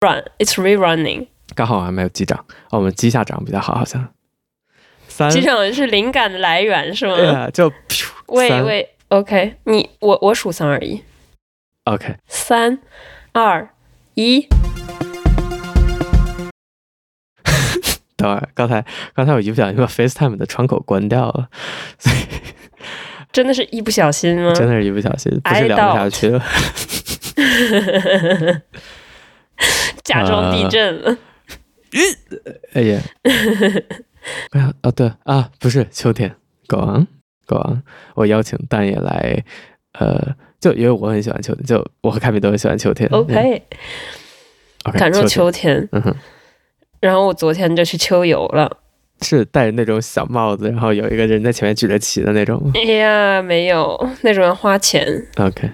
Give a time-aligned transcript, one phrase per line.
[0.00, 1.26] run，it's rerunning。
[1.54, 2.38] 刚好我还没有击掌，
[2.70, 4.08] 哦，我们击下掌比较好，好像。
[5.08, 5.28] 三。
[5.30, 7.16] 击掌是灵感的来源是吗？
[7.16, 7.70] 对啊，就。
[8.28, 11.02] 喂喂，OK，你我我数三二一。
[11.84, 12.16] OK。
[12.28, 12.78] 三
[13.32, 13.68] 二
[14.14, 14.40] 一。
[18.16, 21.48] 等会儿，刚才刚才我一不小心把 FaceTime 的窗口关掉了，
[21.98, 22.16] 所以
[23.32, 24.52] 真的是一不小心吗？
[24.54, 26.40] 真的是一不小心，不是聊不下去了。
[30.10, 31.16] 假装地震了。
[32.44, 33.00] 呃、哎呀！
[34.52, 34.72] 哎呀！
[34.82, 36.34] 啊，对啊，不是秋天
[36.68, 37.82] ，Go on，Go on，
[38.14, 39.42] 我邀请蛋也来，
[39.98, 43.08] 呃，就因为我很喜欢秋天，就我和凯米都很喜欢秋天。
[43.10, 43.62] Okay,
[44.92, 45.88] 感受秋天。
[45.92, 46.14] 嗯哼。
[47.00, 48.70] 然后我昨天就去秋游了，
[49.22, 52.72] 是戴着那种小帽子，然后有一个人在前面举着旗的那种吗？
[52.74, 55.26] 哎呀，没有，那种要花钱。
[55.38, 55.68] OK，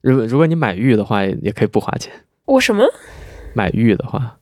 [0.00, 2.12] 如果如果你买玉的话，也可以不花钱。
[2.46, 2.84] 我什么？
[3.54, 4.38] 买玉的话？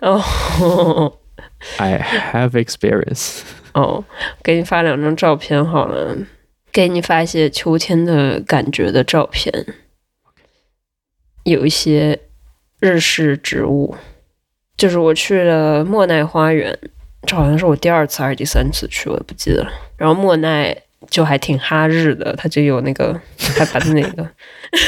[0.00, 0.20] 哦、
[0.60, 1.98] oh.，I
[2.32, 3.42] have experience。
[3.74, 4.04] 哦，
[4.42, 6.16] 给你发两张照片好了，
[6.72, 9.66] 给你发一些秋天的感觉的照片，
[11.44, 12.20] 有一些
[12.80, 13.96] 日式植物。
[14.76, 16.76] 就是我去了莫奈花园，
[17.26, 19.70] 这好像是我第二次还是第三次去，我也不记得了。
[19.96, 20.76] 然后莫奈
[21.12, 23.20] 就还挺哈日的，他就有那个
[23.56, 24.26] 他把的那个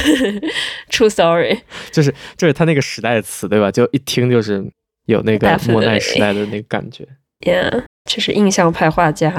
[0.91, 1.61] True Story，
[1.93, 3.71] 就是就是他那个时代的词对吧？
[3.71, 4.65] 就一听就是
[5.05, 7.07] 有那个莫奈时代的那个感觉。
[7.41, 9.31] Yeah，就是印象派画家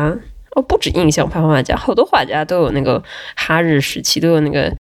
[0.52, 3.03] 哦，不止印象派画家，好多画家都有那个
[3.36, 4.72] 哈日时期，都有那个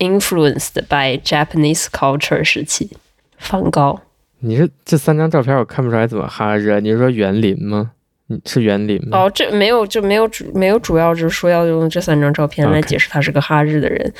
[0.00, 2.90] influenced by Japanese culture 时期。
[3.38, 4.02] 梵高。
[4.40, 6.80] 你是这三张照片，我看不出来怎么哈日。
[6.80, 7.92] 你是说园林吗？
[8.28, 9.18] 你是园林吗？
[9.18, 14.12] 哦，这没有，就没有主，没有主要，就是说要用这三张照片来解释他是个哈日的人。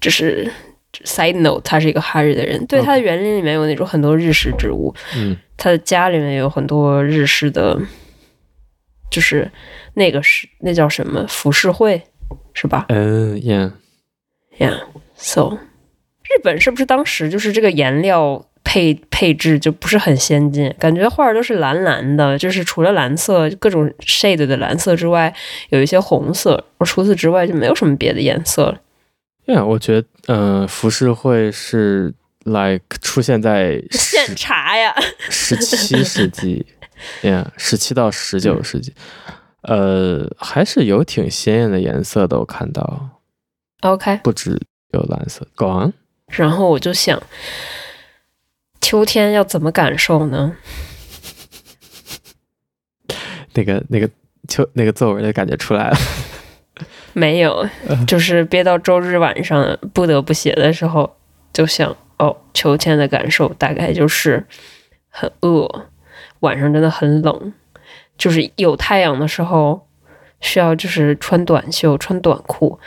[0.00, 0.50] 这.是
[1.04, 2.64] side note，他是一个哈日的人。
[2.66, 4.94] 对，他的园林里面有那种很多日式植物。
[5.14, 7.78] 嗯、他的家里面有很多日式的，
[9.10, 9.50] 就是
[9.92, 12.02] 那个是那叫什么浮世绘，
[12.54, 12.86] 是吧？
[12.88, 15.58] 嗯、uh,，yeah，yeah，so，
[16.22, 18.42] 日本是不是当时就是这个颜料？
[18.76, 25.34] 配配置就不是很先进，感觉画都是蓝蓝的，就是除了蓝色各种 shade 的蓝色之外，
[25.70, 28.78] 有一些红色，而除此之外就没有什么别的颜色了。
[29.46, 32.12] 对啊，我觉得，嗯、呃，浮世绘是
[32.44, 34.94] like 出现在现查呀，
[35.30, 36.66] 十七世纪，
[37.24, 38.92] yeah，十七到十九世纪，
[39.62, 43.22] 呃，还是有挺鲜艳的颜色的，我看到。
[43.80, 44.60] OK，不止
[44.92, 45.94] 有蓝色，Go on。
[46.28, 47.18] 然后我就想。
[48.86, 50.56] 秋天要怎么感受呢？
[53.54, 54.08] 那个、那个
[54.46, 55.96] 秋、那个作文的感觉出来了。
[57.12, 57.68] 没有，
[58.06, 61.16] 就是憋到周日晚上不得不写的时候，
[61.52, 64.46] 就想哦，秋天的感受大概就是
[65.08, 65.68] 很饿，
[66.38, 67.52] 晚上真的很冷，
[68.16, 69.88] 就是有太阳的时候
[70.40, 72.78] 需要就是穿短袖、穿短裤，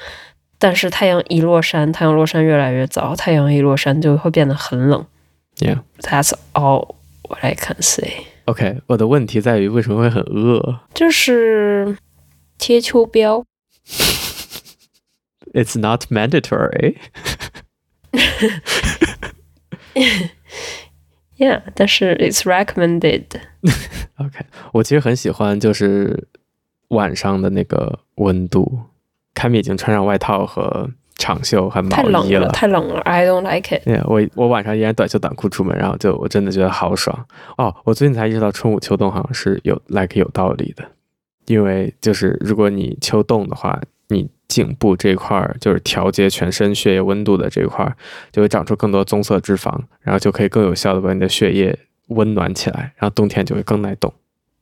[0.58, 5.06] 但是太阳一落山，太阳落山越来越早，太阳一落山就会变得很冷。
[5.59, 6.97] Yeah, that's all
[7.29, 8.27] what I can say.
[8.47, 10.81] OK，我的问题在于为什么会很饿？
[10.93, 11.97] 就是
[12.59, 13.45] 贴秋膘。
[15.53, 16.97] It's not mandatory.
[21.37, 23.25] Yeah，但是 it's recommended.
[24.17, 26.29] OK，我其实很喜欢就是
[26.89, 28.81] 晚上的那个温度。
[29.35, 30.91] 凯米已经穿上外套和。
[31.20, 33.86] 长袖和毛衣了，太冷了，太冷了，I don't like it。
[33.86, 37.26] Yeah, 我我晚上依然短袖短裤出门，然后就我真的觉得好爽
[37.58, 37.76] 哦。
[37.84, 40.84] 我最近才意识到春捂秋冻好像是有 like 有道理的，
[41.46, 47.96] 因为就是如果你秋冻的话，你颈部这块儿就是调节全身血液温度的这块儿
[48.32, 51.78] 就会长出更多棕色脂肪，然后就可以更有效的把你的血液
[52.08, 54.12] 温暖起来，然后冬天就会更耐冻。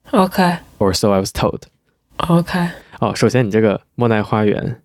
[0.09, 1.61] OK，or so I was told。
[2.17, 2.67] OK。
[2.99, 4.81] 哦，首先你这个莫奈花园。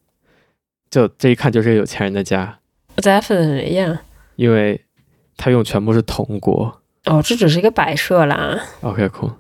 [0.93, 2.59] 就这一看就是个有钱人的家
[2.97, 3.99] ，Definitely yeah，
[4.37, 4.85] 因为
[5.39, 6.83] 他用全部是铜锅。
[7.07, 8.61] 哦，这只是一个摆设啦。
[8.83, 9.33] OK cool，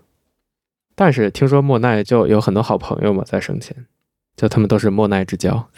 [0.95, 3.85] 但是听说莫奈就有很多好朋友嘛，在生前，
[4.35, 5.69] 就他们都是莫奈之交，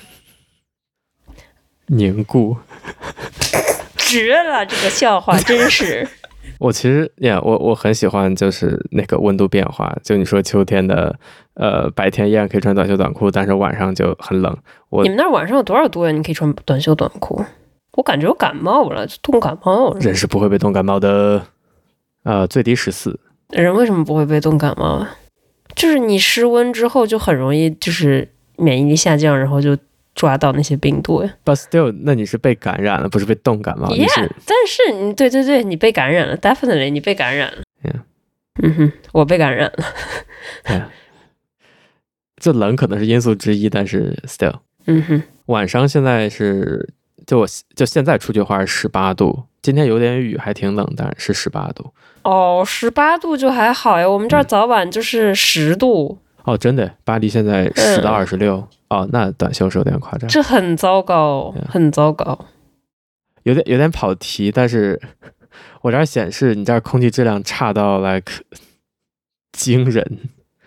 [1.87, 2.57] 凝固。
[3.99, 6.09] 绝了，这个笑话真是。
[6.61, 9.95] 我其实呀，我我很喜欢就是那个温度变化。
[10.03, 11.19] 就你说秋天的，
[11.55, 14.57] 呃，白天依然可以穿短袖短裤，但是晚上就很冷。
[14.91, 16.13] 我你们那儿晚上有多少度呀？
[16.13, 17.45] 你可以穿短袖短裤。
[17.97, 20.01] 我感觉我感冒了，冻感冒了。
[20.01, 21.47] 人是不会被冻感冒的。
[22.25, 23.21] 呃，最低十四。
[23.51, 25.17] 人为什么不会被冻感冒啊？
[25.75, 29.77] 就是你失温之后就很容易就是免疫力下降，然后就
[30.15, 31.35] 抓到那些病毒呀。
[31.45, 33.89] But still，那你是被感染了，不是被冻感冒？
[33.89, 37.63] 你 Yeah，是但是你对对对，你被感染了，definitely 你被感染了。
[37.83, 38.01] Yeah
[38.63, 40.91] 嗯哼，我被感染了。
[42.37, 46.95] 这冷可能是因素之一，但是 still，嗯哼，晚上现在是
[47.27, 51.93] 就我就现在出去的话是十八度，今天有点雨，还挺冷，但是十八度。
[52.23, 58.67] 哦，十八度就还好呀，我们这儿早晚就是十度，哦，真的，巴黎现在十到二十六。
[58.89, 62.39] 哦，那短袖是有点夸张，这很糟糕，很糟糕。
[63.43, 65.01] 有点有点跑题，但是
[65.83, 68.33] 我这儿显示你这儿空气质量差到 like
[69.53, 70.19] 惊人，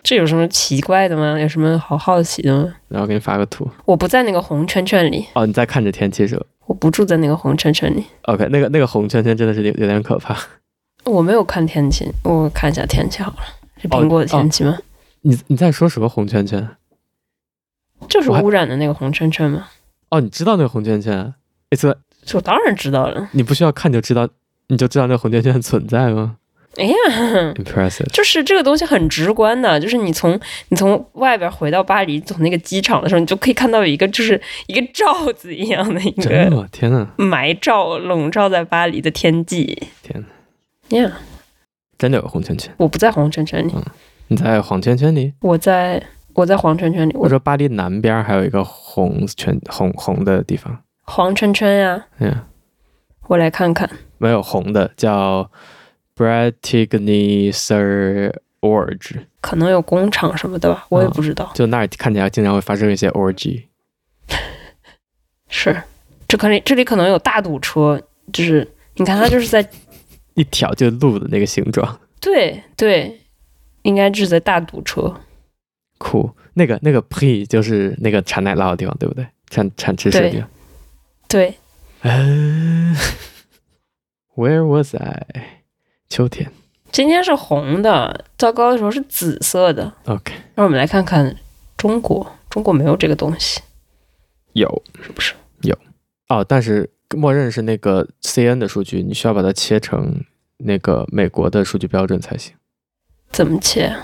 [0.02, 1.38] 这有什么奇怪的吗？
[1.40, 2.74] 有什么好好奇的吗？
[2.88, 3.68] 然后给你发个图。
[3.84, 8.04] 我不在那个红圈圈里，哦，你在看着天气是吧我不住在那个红圈圈里。
[8.22, 10.36] ？OK，那个那个红圈圈真的是有有点可怕。
[11.04, 13.38] 我没有看天气，我看一下天气好了。
[13.80, 14.76] 是苹果的天气吗？
[15.22, 16.68] 你你在说什么红圈圈？
[18.08, 19.68] 就是污染的那个红圈圈吗？
[20.10, 21.34] 哦，你知道那个红圈圈
[21.70, 23.28] ？It's a, 这我当然知道了。
[23.32, 24.28] 你不需要看就知道，
[24.68, 26.36] 你就知道那个红圈圈存在吗
[26.76, 26.94] 哎呀
[27.56, 28.06] ，？Impressive。
[28.12, 30.38] 就是这个东西很直观的，就是你从
[30.68, 36.68] 你从外边回到巴黎，从那个机场的时候，你就可以看到有一个就是一个罩子一样的一真的个？
[36.70, 39.82] 天呐，霾罩笼罩在巴黎的天际。
[40.02, 40.24] 天
[40.90, 41.18] 呐，呀、
[41.98, 42.72] 真的有红圈圈？
[42.76, 43.72] 我不在红圈圈里，
[44.28, 45.32] 你在黄圈圈里？
[45.40, 46.02] 我在
[46.34, 47.12] 我在黄圈圈里。
[47.14, 52.34] 我我说巴黎南边还有一个红圈红红的地方，黄圈圈呀，嗯，
[53.26, 53.88] 我来看看。
[54.18, 55.50] 没有红的，叫
[56.16, 61.50] Bretigny sur Orge，可能有工厂什么的吧，我也不知道。
[61.54, 63.64] 就那儿看起来经常会发生一些 orgy。
[65.48, 65.82] 是，
[66.26, 68.02] 这可能这里可能有大堵车，
[68.32, 69.66] 就是你看它就是在
[70.34, 73.20] 一条就路的那个形状，对对，
[73.82, 75.14] 应该就是在大堵车。
[75.98, 76.30] 酷。
[76.54, 79.24] 那个那个 Prix 就是那个产奶酪的地方，对不对？
[79.48, 80.48] 产产芝士的地方。
[81.28, 81.54] 对，
[82.02, 82.96] 嗯、
[84.34, 85.26] Where was I？
[86.08, 86.50] 秋天。
[86.90, 89.92] 今天是红的，糟糕的时候是紫色的。
[90.06, 91.36] OK，让我们来看看
[91.76, 93.60] 中国，中国没有这个东西，
[94.54, 95.34] 有是不是？
[95.62, 95.78] 有
[96.28, 100.24] 哦，但是默认是那个 CN 的数据，你需要把它切成
[100.56, 102.54] 那个美国的数据标准才行。
[103.30, 103.94] 怎么切？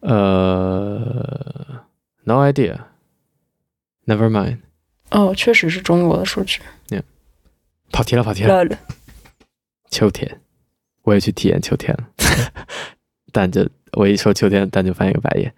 [0.00, 1.84] 呃
[2.24, 4.58] ，No idea，Never mind。
[5.10, 6.60] 哦，确实是中国的数据。
[7.90, 8.64] 跑题了，跑题了。
[8.64, 8.76] 了，
[9.88, 10.40] 秋天，
[11.02, 12.08] 我也去体验秋天了，
[13.30, 15.54] 但就我一说秋天，但就翻一个白眼。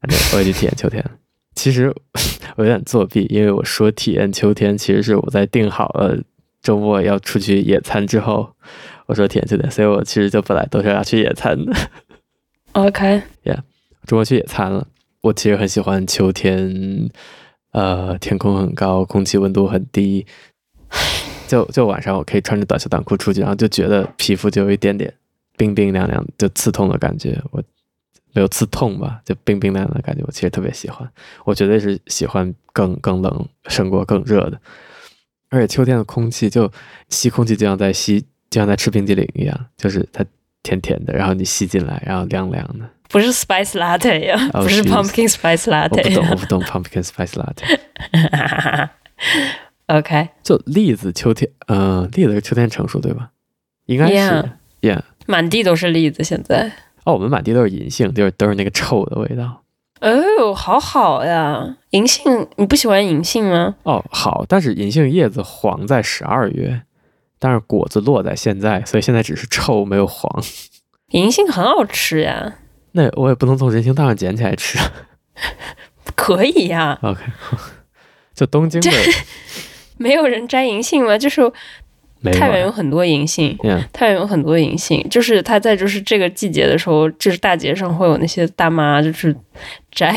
[0.00, 1.12] 反正我也去体验秋天了。
[1.54, 1.94] 其实
[2.56, 6.20] 我有点作弊，因为我说体验秋天，其实是我在定好了
[6.60, 8.56] 周末要出去野餐之后，
[9.06, 11.72] 我说体验秋天，所以我其实就本来都是要去野餐的。
[12.72, 13.60] OK，Yeah，
[14.06, 14.86] 周末去野餐了，
[15.20, 17.10] 我其实很喜欢秋天，
[17.72, 20.26] 呃，天空很高，空气温度很低，
[21.46, 25.12] 就就晚上我可以穿着短袖短裤出去，然后就觉得皮肤就有一点点
[25.56, 27.38] 冰冰凉凉，就刺痛的感觉。
[27.50, 27.62] 我
[28.32, 31.06] 没有刺痛吧，就冰冰凉凉的感觉，我其实特别喜欢。
[31.44, 34.58] 我绝对是喜欢更更冷胜过更热的。
[35.50, 36.72] 而且秋天的空气就
[37.10, 40.24] 吸空气，就像在吸，就像在吃冰激凌一样，就是它
[40.62, 42.88] 甜甜的，然后你吸进来，然后凉凉的。
[43.08, 46.30] 不是 spice latte 呀、哦不是是 pumpkin spice 我不懂，我 latte。
[46.30, 48.88] 我不懂 pumpkin spice latte。
[49.88, 53.30] OK，就栗子秋天，嗯、栗子是秋天成熟对吧？
[53.86, 54.50] 应该是 Yeah
[54.80, 56.72] Yeah 满地都是栗子，现在。
[57.04, 59.62] 哦，我们满地都是银杏，就是都是那个臭的味道。
[60.00, 61.76] 哦，好好呀！
[61.90, 63.74] 银杏，你不喜欢银杏吗？
[63.82, 66.82] 哦，好，但是银杏叶子黄在十二月，
[67.44, 70.40] 但是果子落在现在，所以现在只是臭没有黄。
[71.08, 72.58] 银杏很好吃呀，
[72.92, 74.78] 那我也不能从人行道上捡起来吃。
[76.14, 76.96] 可以呀。
[77.02, 77.20] OK，
[78.32, 78.90] 就东京的
[79.98, 81.18] 没有人摘银杏吗？
[81.18, 81.40] 就是
[82.32, 83.58] 太原有很多银杏
[83.92, 89.34] 太原有很多银杏，就是它在就是这个季节的时候，就是大街上会有那些大妈就是
[89.90, 90.14] 摘。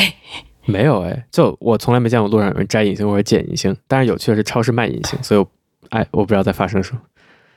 [0.65, 5.47] 没有哎，就我从来没见过路上有人摘银杏或者捡银杏，但是有趣的是超市卖银杏，所以我
[5.89, 7.01] 哎，我不知道在发生什么。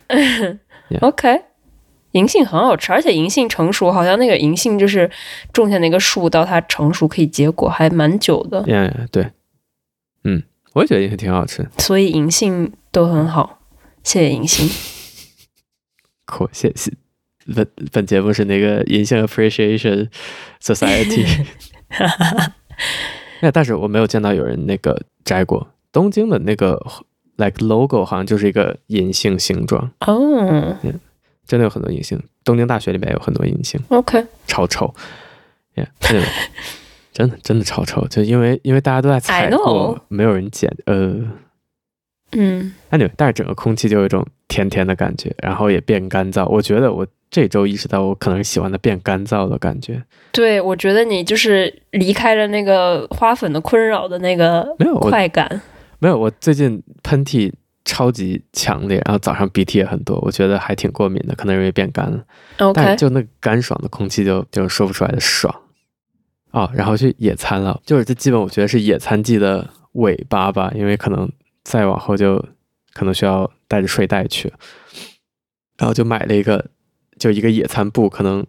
[0.09, 0.59] Yeah
[1.01, 1.43] OK，
[2.13, 5.11] 银杏很好吃，而且银杏成熟，好像那个银杏就是
[5.53, 9.31] 种下那个树到它成熟可以结果，还蛮久的，Yeah, yeah 对，
[10.25, 11.69] 嗯，我也觉得银杏挺好吃。
[11.79, 13.61] 所以银杏都很好。
[14.03, 14.67] 谢谢银杏。
[16.25, 16.93] 酷，谢谢。
[17.55, 20.09] 本本节目是那个银杏 Appreciation
[20.63, 21.27] Society。
[23.41, 25.69] 那 但是我没有见到有人那个摘过。
[25.91, 26.79] 东京的那个
[27.39, 30.77] like logo 好像就是一个银杏形状，哦
[31.47, 32.23] 真的有很多银杏。
[32.45, 34.95] 东京大学里面有很多银杏，，OK，超臭。
[35.75, 35.87] Yeah,
[37.13, 40.71] 真的真的超臭，就因为因为大家都在采过，没有人捡。
[40.87, 41.17] 呃，
[42.33, 46.47] 嗯，哎，对，但是整个空气就有一种甜甜的感觉，然后也变干燥。
[46.49, 50.03] 我觉得我这周意识到，我可能喜欢的变干燥的感觉。
[50.33, 55.61] 对，我觉得你就是离开了那个花粉的困扰的那个没有快感。
[55.99, 57.53] 没有，我最近喷嚏
[57.85, 62.25] 超级强烈，然后早上鼻涕也很多，我觉得还挺过敏的，可能因为变干了。
[62.59, 62.73] Okay.
[62.75, 65.55] 但就那干爽的空气就就说不出来的爽。
[66.51, 71.31] 哦，然后去野餐了，就是这基本我觉得是野餐季的尾巴吧，因为可能
[71.63, 72.43] 再往后就
[72.95, 74.53] 可能需要带着睡袋去，
[75.77, 76.71] 然后就买了一个，
[77.19, 78.47] 就一个野餐布，可能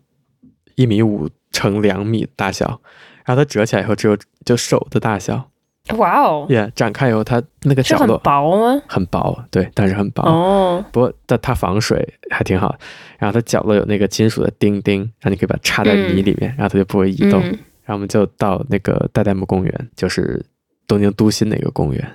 [0.76, 2.82] 一米五乘两米大小，
[3.26, 5.49] 然后它折起来以后只有就手的大小，
[5.98, 8.82] 哇哦，耶，展开以后它那个角落很薄吗？
[8.88, 12.76] 很薄，对，但是很薄哦，不过它它防水还挺好，
[13.18, 17.42] 然后它角落有那个金属的钉钉，然后你可以把它插在泥里面，嗯、然后它就不会移动。
[17.44, 17.58] 嗯
[17.90, 20.46] 然后我们就到那个代代木公园，就是
[20.86, 22.08] 东京都心的一个公园，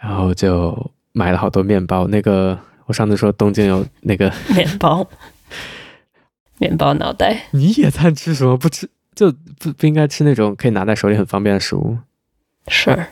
[0.00, 2.08] 然后就买了好多面包。
[2.08, 5.06] 那个我上次说东京有那个 面包，
[6.58, 7.44] 面包脑袋。
[7.52, 8.56] 你野餐吃什么？
[8.58, 11.96] 不吃就不不应该吃那种可以拿在手里很方便的食物。
[12.68, 13.06] 是，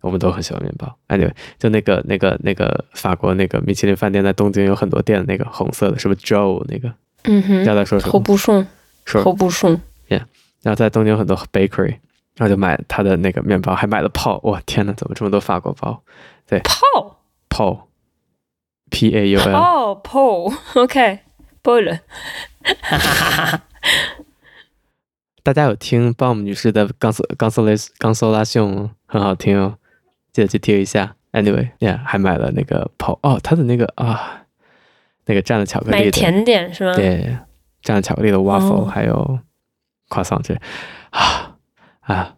[0.00, 0.96] 我们都很喜欢面包。
[1.08, 6.92] Anyway，就那个那个那个法国那个米其林饭店在东京有很多店的那个红色的，是不是 Joe 那个？
[7.24, 7.64] 嗯哼。
[7.64, 8.12] 要再说什么？
[8.12, 8.66] 头不顺。
[9.04, 9.22] 说。
[9.22, 9.80] 头不顺。
[10.08, 10.24] Yeah。
[10.62, 11.98] 然后在东京有很多 bakery，
[12.36, 14.38] 然后就买他的那个面包，还买了泡。
[14.44, 16.02] 哇，天哪，怎么这么多法国包？
[16.46, 17.88] 对，泡泡
[18.90, 19.56] ，P A U L。
[19.56, 21.20] 哦，泡，OK，
[21.62, 22.00] 泡了。
[25.44, 28.44] 大家有听 Bomb 女士的《Consolation》
[29.06, 29.78] 很好听哦，
[30.32, 31.14] 记得去听一下。
[31.32, 33.16] Anyway，yeah，还买了那个泡。
[33.22, 34.46] 哦，他的那个啊，
[35.26, 36.96] 那个蘸了巧克力的甜点是吗？
[36.96, 37.38] 对，
[37.84, 39.38] 蘸了巧克力的 waffle，、哦、还有。
[40.10, 40.56] 跨上去
[41.10, 41.56] 啊
[42.00, 42.36] 啊，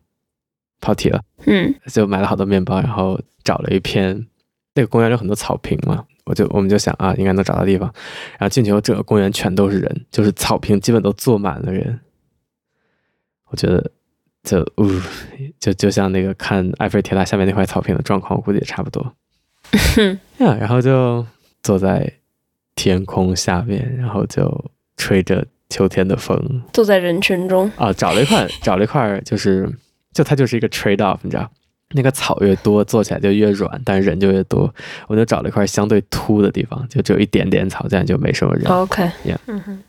[0.80, 1.20] 跑题了。
[1.46, 4.26] 嗯，就买了好多面包，然后找了一片
[4.74, 7.92] 那个公园有很多草坪嘛，我就我们就想啊，应该能找到地方。
[8.38, 12.00] 然后进去后，整个公园全都是人，就是草坪基本都坐满了人。
[13.56, 13.90] 我觉得
[14.42, 15.02] 就呜、呃，
[15.58, 19.14] 就就像那个看埃菲尔铁塔下面那块草坪的状况，我估计也差不多。
[19.96, 21.26] 嗯，然后就
[21.62, 22.12] 坐在
[22.74, 25.46] 天空下面，然后就吹着。
[25.68, 29.68] 秋天的风，坐在人群中啊，找了一块， 找了一块，就是，
[30.12, 31.50] 就它就是一个 trade off，你知道，
[31.90, 34.72] 那个草越多，坐起来就越软，但是人就越多。
[35.08, 38.64] 我就找了一块相对秃的地方，就只有一点点草，这样就没什么人。
[38.70, 39.82] OK，yeah，嗯哼，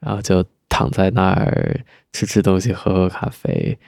[0.00, 1.80] 然后就躺在那儿
[2.12, 3.78] 吃吃东西，喝喝咖啡，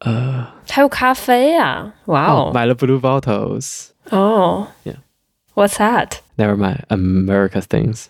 [0.00, 8.06] 呃，还有咖啡啊，哇哦，买了 blue bottles，哦，yeah，What's that？Never mind，America things。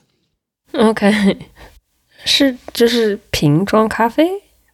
[0.73, 1.39] OK。
[2.25, 4.25] 是，就是瓶装咖啡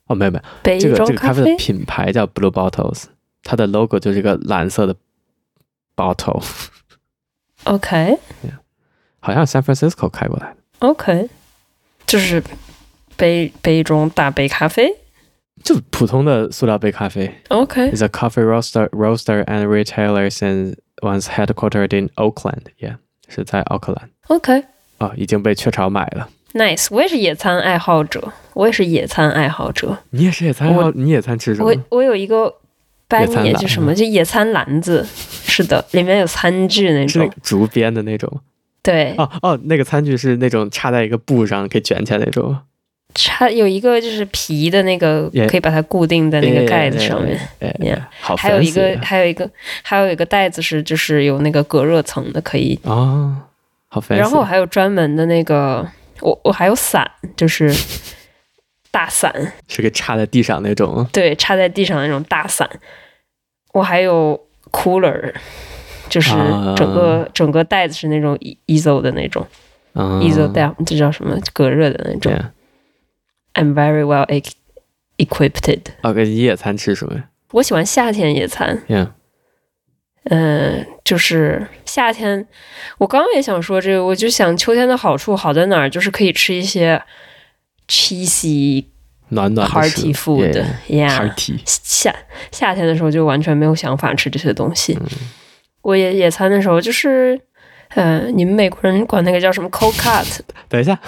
[0.06, 0.78] 哦，没有没有。
[0.78, 3.04] 这个这个咖啡的品牌叫 Blue Bottles，
[3.42, 4.94] 它的 logo 就是一个蓝色的
[5.96, 6.44] bottle。
[7.64, 8.18] OK，
[9.20, 10.56] 好像 San Francisco 开过来的。
[10.80, 11.30] OK，
[12.06, 12.42] 就是
[13.18, 14.90] 杯杯中大杯咖啡，
[15.62, 17.24] 就普通的塑料杯咖啡。
[17.48, 17.58] A
[18.08, 22.62] coffee roaster, roaster and retailer since once headquartered in Oakland.
[22.78, 22.96] Yeah，
[23.28, 24.08] 是在奥克兰。
[24.28, 24.64] OK，
[24.98, 26.30] 哦，已经被雀巢买了。
[26.54, 29.98] Nice，我也是野餐爱好者，我也是野餐爱好者。
[30.10, 31.68] 你也是野餐爱好，你野餐吃什么？
[31.68, 32.54] 我我有一个
[33.08, 38.40] 班野，就什么就野餐篮子，是的，里面有餐具那种，是竹编的那种。
[38.80, 42.56] 对，哦哦，那个餐具是那种插在一个布上可以卷起来那种。
[43.18, 47.38] 插有一个就是皮的那个，可以把它固定在那个盖子上面。
[48.20, 49.48] 好，还有一个还有一个
[49.82, 53.36] 还有一个袋子是就是有那个隔热层的，可以哦，
[53.88, 55.86] 好，然后还有专门的那个。
[56.20, 57.72] 我我还有伞，就是
[58.90, 59.32] 大伞，
[59.68, 61.06] 是个插在地上那种。
[61.12, 62.68] 对，插在地上那种大伞。
[63.72, 64.36] 我还有
[64.72, 65.32] cooler，
[66.08, 66.30] 就是
[66.76, 69.46] 整个、uh, 整个袋子是那种 ezo 的那种、
[69.94, 71.38] uh,，ezo 袋，这叫什么？
[71.52, 72.32] 隔热的那种。
[72.32, 72.46] Yeah.
[73.58, 74.24] I'm very well
[75.16, 75.84] equipped。
[76.02, 77.28] 啊，哥，你野餐吃什么呀？
[77.50, 78.84] 我喜欢夏天野餐。
[78.88, 79.08] Yeah.
[80.30, 82.46] 嗯，就是夏天，
[82.98, 87.02] 我刚刚也想说这个，我就想秋天的好处好在哪儿，就是可以吃一些
[87.88, 88.84] cheesy
[89.30, 91.32] 暖暖 hearty food，yeah，
[91.64, 92.14] 夏
[92.52, 94.96] 夏天的时候就完全没有想法吃这些东西。
[95.00, 95.06] 嗯、
[95.82, 97.40] 我野野餐的时候就是，
[97.94, 100.40] 呃，你们美国人管那个叫什么 cold cut？
[100.68, 100.98] 等一下，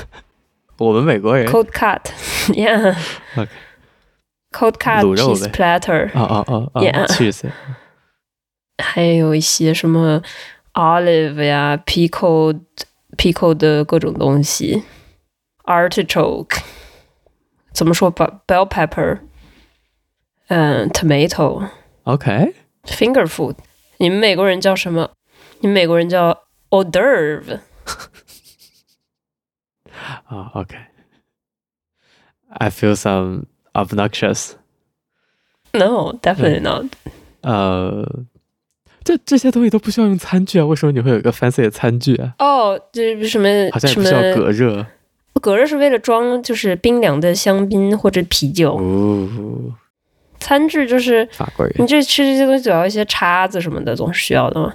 [0.81, 4.79] 我们美国人 cold cut，yeah，cold、okay.
[4.79, 7.51] cut cheese platter，哦哦哦，yeah，cheese。
[8.83, 10.23] 还有一些什么
[10.73, 12.61] olive 呀，pickled
[13.19, 14.83] pickled 的各种东西
[15.65, 16.61] ，artichoke，
[17.75, 19.19] 怎么说？bell bell pepper，
[20.49, 21.69] 嗯，tomato。
[22.05, 23.57] OK，finger food。
[23.99, 25.11] 你们美国人叫什么？
[25.61, 26.31] 你们美国人叫
[26.71, 27.61] hors d'oeuvre。
[30.27, 30.77] 啊， OK。
[32.53, 34.55] I feel some obnoxious.
[35.73, 36.87] No, definitely not.
[37.43, 38.25] 呃，
[39.05, 40.67] 这这些东西都不需要用餐具啊？
[40.67, 42.35] 为什么你会有一个 fancy 的餐具啊？
[42.41, 43.49] 哦，这什么？
[43.73, 44.85] 好像也不需要隔热。
[45.41, 48.77] 隔热是为了装，就是冰凉的香槟或者啤酒。
[48.77, 49.73] 哦。
[50.41, 51.75] 餐具就是法国人。
[51.79, 54.75] 你这吃这些东西，主要一些叉子什么的总是需要的嘛。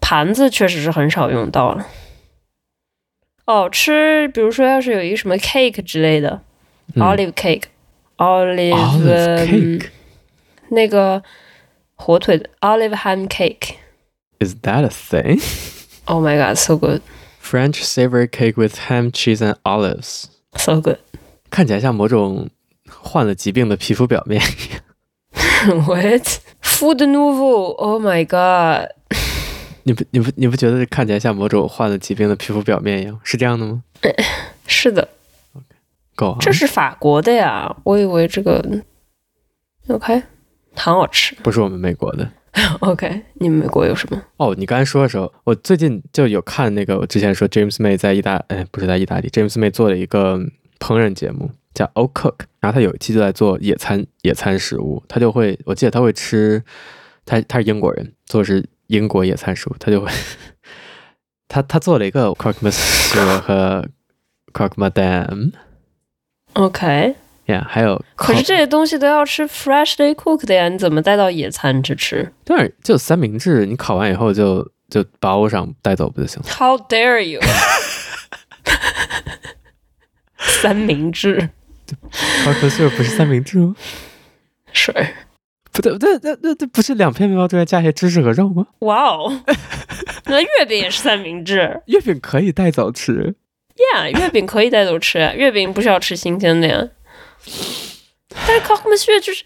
[0.00, 1.86] 盘子确实是很少用到了。
[3.46, 6.40] 哦，吃，比如说要是有一个什么 cake 之类的、
[6.94, 8.72] 嗯、，olive cake，olive
[9.46, 9.88] cake，
[10.70, 11.22] 那个
[11.94, 13.74] 火腿的 olive ham cake。
[14.40, 15.42] Is that a thing?
[16.06, 17.02] Oh my god, so good!
[17.40, 20.24] French savory cake with ham, cheese and olives.
[20.56, 20.98] So good.
[21.50, 22.48] 看起来像某种
[22.88, 24.82] 患了疾病的皮肤表面一样。
[25.86, 26.40] What?
[26.62, 27.74] Food nouveau?
[27.76, 28.90] Oh my god!
[29.84, 33.18] 你不你不你不觉得看起来像某种患了疾病的皮肤表面一样？
[33.22, 33.82] 是这样的吗？
[34.66, 35.08] 是的。
[36.16, 36.38] 够啊！
[36.40, 38.64] 这是法国的呀，我以为这个
[39.88, 40.22] OK
[40.74, 41.34] 糖好吃。
[41.42, 42.30] 不是我们美国的。
[42.80, 44.22] OK，你们美国有什么？
[44.36, 50.38] 哦，你刚才说的时候，我最近就有看那个，我之前说 James May 在意大，哎，不是在意大利，James May 做了一个
[50.78, 51.50] 烹饪节目。
[51.74, 56.62] 叫 Old Cook，然后他有一期就在做野餐，野餐食物，他就会，我记得他会吃，
[57.26, 60.10] 他他是英国人，做的是英国野餐食物，他就会，
[61.48, 63.88] 他他做了一个 Croque Monsieur 和
[64.52, 64.76] Croque
[66.54, 72.32] Madame，OK，Yeah，还有，可是这些东西都要吃 freshly cooked 的呀，你怎么带到野餐去吃？
[72.44, 77.40] 当然，就三明治，你烤完以后就就包上带走不就行了？How dare you！
[80.38, 81.50] 三明治。
[82.44, 83.74] 好可惜，不是三明治吗？
[84.72, 84.92] 是，
[85.74, 88.64] 不对，那那那这不是两片面包中间加些芝士和肉吗？
[88.78, 89.42] 哇哦，
[90.26, 91.82] 那月饼也是三明治。
[91.86, 93.34] 月饼可以带走吃。
[93.76, 95.18] Yeah，月饼可以带走吃。
[95.36, 96.88] 月饼不是要吃新鲜的呀。
[98.46, 99.42] 但是 croque monsieur 就是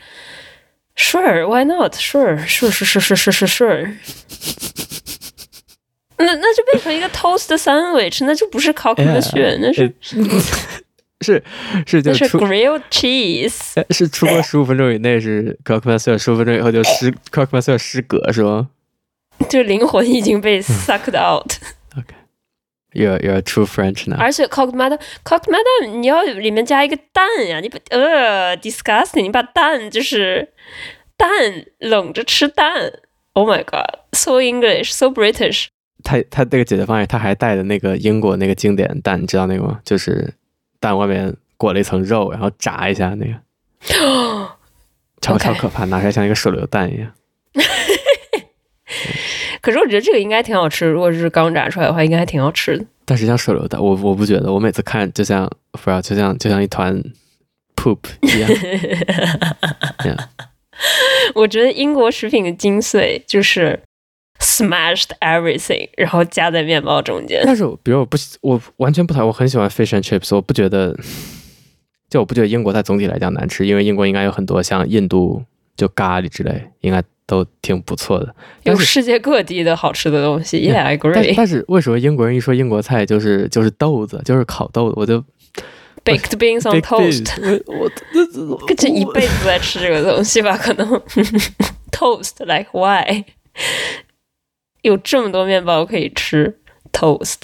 [0.97, 3.97] Sure，why not？Sure，Sure，Sure，Sure，Sure，Sure。
[6.19, 9.95] 那那就变成一个 toast sandwich，那就不是 croque monsieur，那是。
[11.21, 11.43] 是
[11.85, 18.69] 是就出 grilled cheese，是出锅十五分钟以内是 monsieur，十五分钟以后就失 monsieur 失格是吗？
[19.49, 21.53] 就灵魂已经被 sucked out。
[21.97, 24.17] OK，you're you're true French now。
[24.17, 30.49] 而且 croque madame 你要里面加一个蛋呀，你不呃 disgusting，你把蛋就是
[31.17, 31.29] 蛋
[31.79, 32.93] 冷着吃蛋
[33.33, 35.67] ，Oh my god，so English，so British。
[36.05, 39.81] 他他这个解决方案，他还带的那个英国那个经典蛋，你知道那个吗？
[39.85, 40.33] 就是。
[40.81, 43.33] 蛋外面裹了一层肉，然后炸一下，那个
[45.21, 47.13] 超超可怕，拿出来像一个手榴弹一样。
[49.61, 52.85] 可是我觉得这个应该挺好吃，如果是刚炸出来的话，应该还挺好吃的。
[53.05, 57.03] 但是像手榴弹，我我不觉得，我每次看就像不知道，就像就像一团
[57.75, 58.49] poop 一样。
[60.05, 60.17] yeah.
[61.35, 63.83] 我觉得英国食品的精髓就是。
[64.59, 67.43] Smashed everything，然后夹在面包中间。
[67.45, 70.97] 但是，比如我不，我完全不讨厌，我很喜欢 fish and chips，我不觉得，
[72.11, 75.45] 就我不觉得英国它总体来讲难吃，因为英国应该有很多像印度
[75.77, 78.35] 就咖喱之类，应该都挺不错的。
[78.65, 81.13] 有世界各地的好吃的东西，Yeah, I agree。
[81.15, 85.23] 但，但是为什么英国人一说英国菜就是就是豆子，就是烤豆子，我就
[86.05, 87.63] baked beans on toast。
[87.67, 87.91] 我
[88.49, 90.89] 我 这一辈子在吃这个东西吧，可能
[91.93, 93.25] toast like why？
[94.89, 96.59] 有这么多面包可以吃
[96.93, 97.37] ，toast。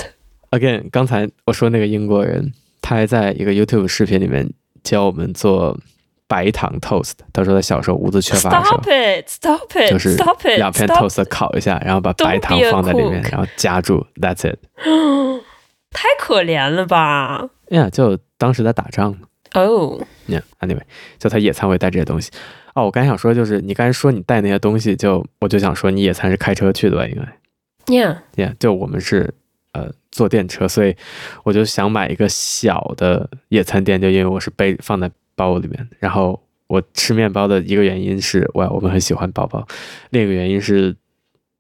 [0.51, 4.51] Again，刚才我说那个英国人，他还在一个 YouTube 视频里面
[4.83, 5.79] 教我们做
[6.27, 7.13] 白糖 toast。
[7.35, 10.17] 他说他小时候物资缺乏的时候，Stop it，Stop it，就是
[10.57, 14.59] 两片 toast 烤一下，然后把白糖放在里面，然后夹住，That's it。
[15.93, 17.51] 太可怜了吧？
[17.69, 19.17] 呀，yeah，就当时在打仗。
[19.53, 20.81] 哦，Yeah，Anyway，
[21.19, 22.31] 就他野餐会带这些东西。
[22.75, 27.07] 哦，我刚才想说，就是你刚才说你带那些东西，就我就想说，你野餐是开车去的吧？
[27.07, 29.33] 应该，Yeah，Yeah，就我们是
[29.73, 30.97] 呃坐电车，所以
[31.45, 35.89] 我就想买一个小的野餐垫，就因为我是背放在包里面。
[36.01, 39.67] 然后我吃面包的一个原因是，哇我们很喜欢包包，
[40.11, 40.97] 另一个原因是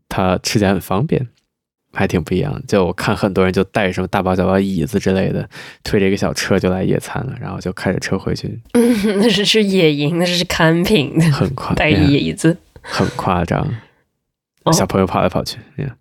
[0.08, 1.28] 它吃起来很方便。
[1.94, 5.48] 还挺不一样，就我看很多人就带什么大包小包椅子之类的，
[5.82, 8.60] 推着一个小车就来野餐了，然后就开着车回去。
[8.72, 13.66] 嗯， 那是是野营，那是 camping，很夸张，带椅子， 很夸张。
[14.72, 15.92] 小朋友跑来跑去，哦 yeah.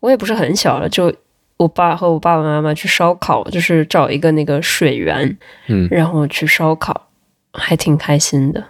[0.00, 1.14] 我也不是很小了，就
[1.58, 5.36] 我爸和我爸爸妈妈去烧烤，就是找一个那个水源，
[5.68, 7.08] 嗯，然后去烧烤，
[7.52, 8.64] 还挺开心的。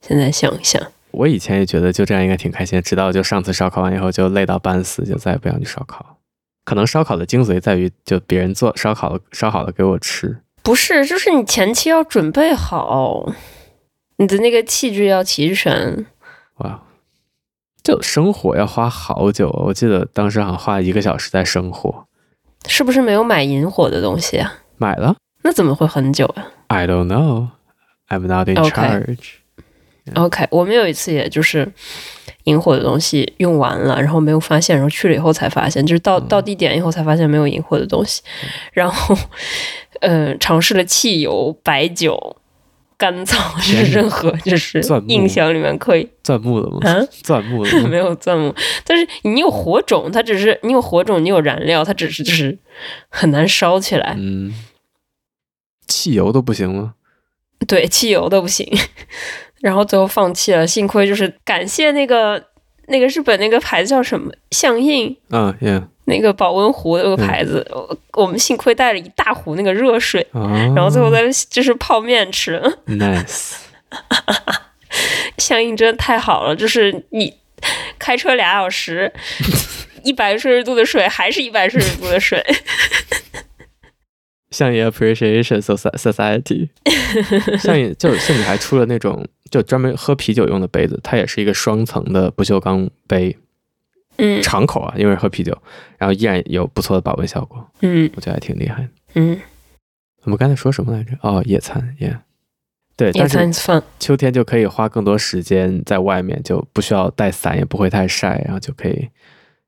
[0.00, 0.82] 现在想一想，
[1.14, 6.18] 我以前也觉得就这样应该挺开心，直到就上次烧烤完以后就累到半死，就再也不想去烧烤。
[6.64, 13.32] 可能烧烤的精髓在于就别人做烧烤了烧好了给我吃，不是，就是你前期要准备好，
[14.16, 16.06] 你的那个器具要齐全。
[16.56, 16.82] 哇，
[17.82, 22.06] 就生火要花好久，我记得当时好像花一个小时在生火。
[22.66, 24.60] 是不是没有买引火的东西啊？
[24.78, 27.48] 买了，那怎么会很久啊？I don't know,
[28.08, 29.43] I'm not in charge.
[30.14, 31.66] OK，我们有一次也就是
[32.44, 38.22] 引火的东西用完了，然后没有发现，然后去了以后才发现，就是到到地点以后才发现没有引火的东西，
[38.72, 39.16] 然后
[40.00, 42.36] 呃尝试了汽油、白酒、
[42.98, 46.78] 干燥，就是任何就 是印象里面可以钻木的吗？
[46.84, 52.58] 啊， 钻木的没有钻木，但是你有火种，它只是你有火种，你有燃料，它只是就是
[53.08, 54.14] 很难烧起来。
[54.18, 54.54] 嗯，
[55.88, 56.94] 汽油都不行吗？
[57.66, 58.68] 对，汽油都不行。
[59.64, 62.44] 然后最后放弃了，幸亏就是感谢那个
[62.88, 65.82] 那个日本那个牌子叫什么相印，嗯，yeah.
[66.04, 70.46] 那个保温壶那个牌子，嗯、我们幸亏带了一大壶那个热水，哦、
[70.76, 72.60] 然后最后在就是泡面吃。
[72.86, 73.54] Nice，
[75.38, 77.34] 相印真的太好了，就是你
[77.98, 79.10] 开车俩小时，
[80.04, 82.44] 一百摄氏度的水还是一百摄氏度的水。
[84.54, 86.68] 象印 Appreciation Society，
[87.58, 93.36] 象印就是甚至还出了那种就专门喝啤酒用的杯子，它也是一个双层的不锈钢杯，
[94.16, 95.56] 嗯，敞口啊，因为喝啤酒，
[95.98, 99.40] 然后依然有不错的保温效果，嗯，我觉得还挺厉害的，嗯。
[100.22, 101.12] 我们刚才说什么来着？
[101.20, 102.20] 哦，野餐，Yeah，
[102.96, 103.82] 对，野餐 is fun。
[104.00, 109.10] 秋天就可以花更多时间在外面，就不需要带伞，也不会太晒，然后就可以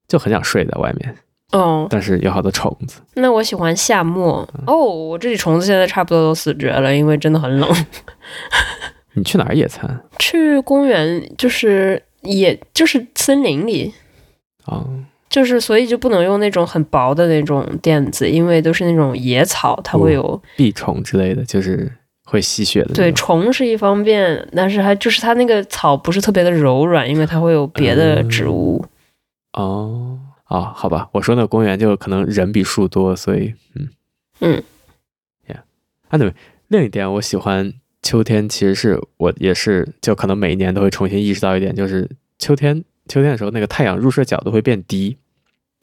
[0.08, 1.14] 就很想睡在外面。
[1.52, 3.00] 哦，但是有好多虫子。
[3.14, 4.46] 那我喜欢夏末。
[4.66, 7.70] 哦，我这里虫子现在差不多都死绝了，因为真的很冷。
[9.14, 10.00] 你去哪儿野餐？
[10.18, 13.94] 去公园，就是也就是森林里。
[14.66, 14.84] 哦，
[15.30, 21.90] 就是所以就不能用那种很薄的那种垫子，因为都是那种野草，它会有蜱虫之类的，就是
[22.24, 22.92] 会吸血的。
[22.92, 28.84] 对，虫是一方面，但是还就是它那个草不是特别的柔软，因为它会有别的植物。
[29.56, 30.18] 嗯、哦。
[30.48, 33.88] 哦，好吧，我说那个公园就可能人比树多，所以嗯
[34.40, 34.62] 嗯
[35.48, 35.62] ，Yeah，
[36.08, 36.32] 啊对，
[36.68, 45.16] 另一点我喜欢秋天，其实是我也是就可能每一年都会重新意识到一点，就是秋天秋天的时候，那个太阳入射角度会变低，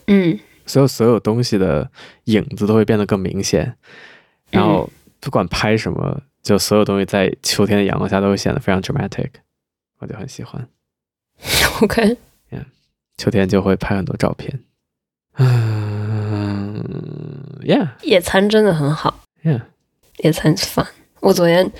[0.07, 1.91] 嗯，所有所有东西的
[2.25, 3.75] 影子都会变得更明显，
[4.49, 9.29] 然后不管拍什么，就所有东西在秋天的阳光下都会显得非常 dramatic，
[9.99, 10.65] 我就很喜欢。
[11.81, 12.17] OK。
[13.17, 14.63] 秋天就会拍很多照片，
[15.37, 16.83] 嗯
[17.61, 19.61] ，Yeah，野餐真的很好，Yeah，
[20.17, 20.87] 野餐是饭。
[21.21, 21.71] 我昨天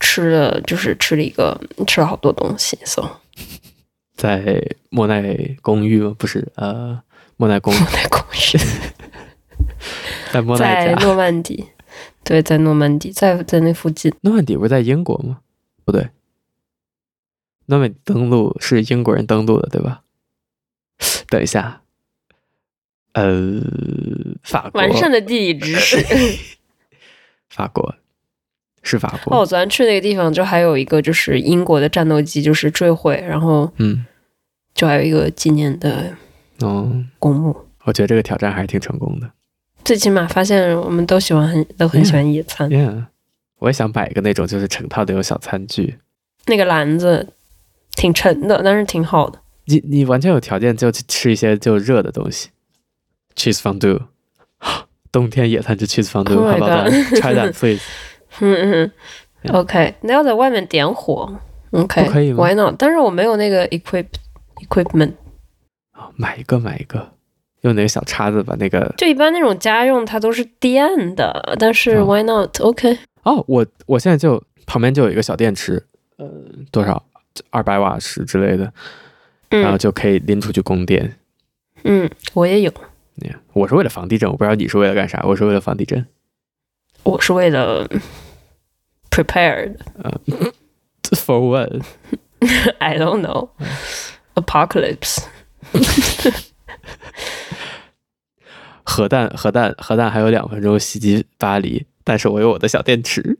[0.00, 3.18] 吃了，就是吃了一个，吃了好多东西，So，
[4.16, 6.14] 在莫奈公寓吗？
[6.18, 7.02] 不是，呃，
[7.36, 8.58] 莫奈公寓，莫奈公寓，
[10.32, 11.66] 在莫奈在诺曼底，
[12.24, 14.14] 对，在诺曼底，在在那附近。
[14.22, 15.40] 诺曼底不是在英国吗？
[15.84, 16.08] 不对，
[17.66, 20.02] 诺曼底登陆是英国人登陆的，对吧？
[21.28, 21.80] 等一下，
[23.12, 23.60] 呃，
[24.42, 24.80] 法国。
[24.80, 25.96] 完善的地理知识。
[27.48, 27.94] 法国
[28.82, 29.36] 是法国。
[29.36, 34.04] 哦，我昨天去那个地方，就还有一个就是英国的战斗机就是坠毁，然后嗯，
[34.74, 36.14] 就还有一个纪念的
[36.60, 37.56] 哦公墓。
[37.84, 39.30] 我觉得这个挑战还是挺成功的。
[39.84, 42.68] 最起码发现我们都喜欢很都很喜欢野餐。
[42.68, 43.04] Yeah, yeah.
[43.58, 45.98] 我也想摆一个那种就是成套的有小餐具。
[46.46, 47.32] 那个篮子
[47.92, 49.40] 挺沉的，但是挺好的。
[49.66, 52.48] 你你完全有条件就去吃一些就热的东西
[53.34, 54.00] ，cheese fondue，
[55.12, 56.84] 冬天野餐吃 cheese fondue，好不好？
[57.20, 57.82] Try that please。
[58.40, 58.92] 嗯嗯
[59.54, 61.32] ，OK，那要在外面点火
[61.70, 62.74] ，OK，不可以吗？Why not？
[62.78, 64.06] 但是我没有那个 equip
[64.68, 65.12] equipment。
[66.16, 67.12] 买一个买一个，
[67.62, 68.94] 用那个小叉子把那个。
[68.98, 72.98] 就一般那种家用它都是电的，但是 Why not？OK。
[73.22, 75.82] 哦，我我现在就旁边就有一个小电池，
[76.18, 76.28] 呃，
[76.70, 77.02] 多少
[77.50, 78.72] 二百瓦时之类的。
[79.48, 81.16] 然后就可以拎出去供电。
[81.84, 82.70] 嗯，我也有。
[83.18, 85.22] Yeah, 我是为了防地震，我不知道你是为了干啥。
[85.24, 86.06] 我是为了防地震。
[87.02, 87.88] 我是为了
[89.10, 89.76] prepared。
[90.02, 90.10] 呃、
[91.10, 93.50] uh,，for what？I don't know.
[94.34, 95.24] Apocalypse
[98.84, 103.36] 核弹，核弹，核弹，还有两分钟袭击巴黎，但是我有我的小电池。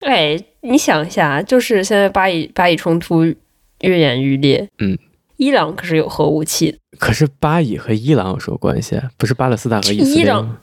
[0.06, 3.36] 哎，你想一下，就是现在巴以巴以冲突愈
[3.80, 4.98] 演愈烈，嗯，
[5.36, 6.78] 伊朗可是有核武器的。
[6.98, 9.10] 可是巴以和伊朗有什么关系啊？
[9.16, 10.22] 不是巴勒斯坦和以色列？
[10.22, 10.58] 伊朗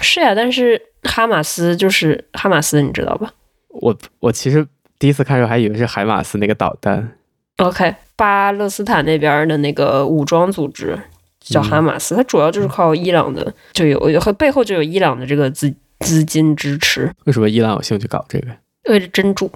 [0.00, 3.32] 是呀、啊，但是哈马斯就是哈马斯，你知道吧？
[3.68, 4.66] 我我其实
[4.98, 7.16] 第一次看的时候还以为是海马斯那个导弹。
[7.58, 10.98] OK，巴勒斯坦那边的那个武装组织
[11.40, 17.12] 叫哈马斯，嗯、它主要就是靠伊朗的，就有和背后就有伊朗的这个资资金支持。
[17.24, 18.48] 为什么伊朗有兴趣搞这个？
[18.88, 19.50] 为了珍珠。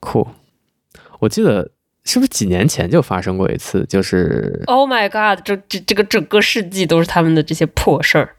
[0.00, 0.28] 酷，
[1.20, 1.70] 我记得
[2.04, 3.84] 是不是几年前就发生过一次？
[3.88, 8.36] 就是 Oh my God，这这这个整个世纪都是他们的这些破事儿。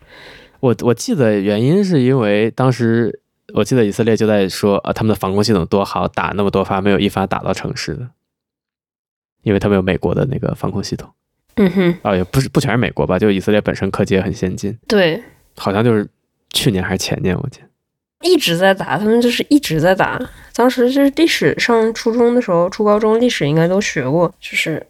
[0.60, 3.20] 我我记得原因是因为当时
[3.54, 8.10] 我记得以色列就在说啊，他们的防空系统多好，打那么多发没有一发打到城市的，
[9.44, 11.12] 因为他们有美国的那个防空系统。
[11.56, 14.78] 嗯哼，哦，也不是不全是美国吧，就以色列本身科技也很先进。
[14.88, 15.22] 对，
[15.56, 16.08] 好像就是
[16.58, 17.68] 去年还是前年，我记得。
[18.24, 20.20] 一直在打，他们就是一直在打。
[20.56, 24.84] 当时就是历史上初中的时候，初高中历史应该都学过，就是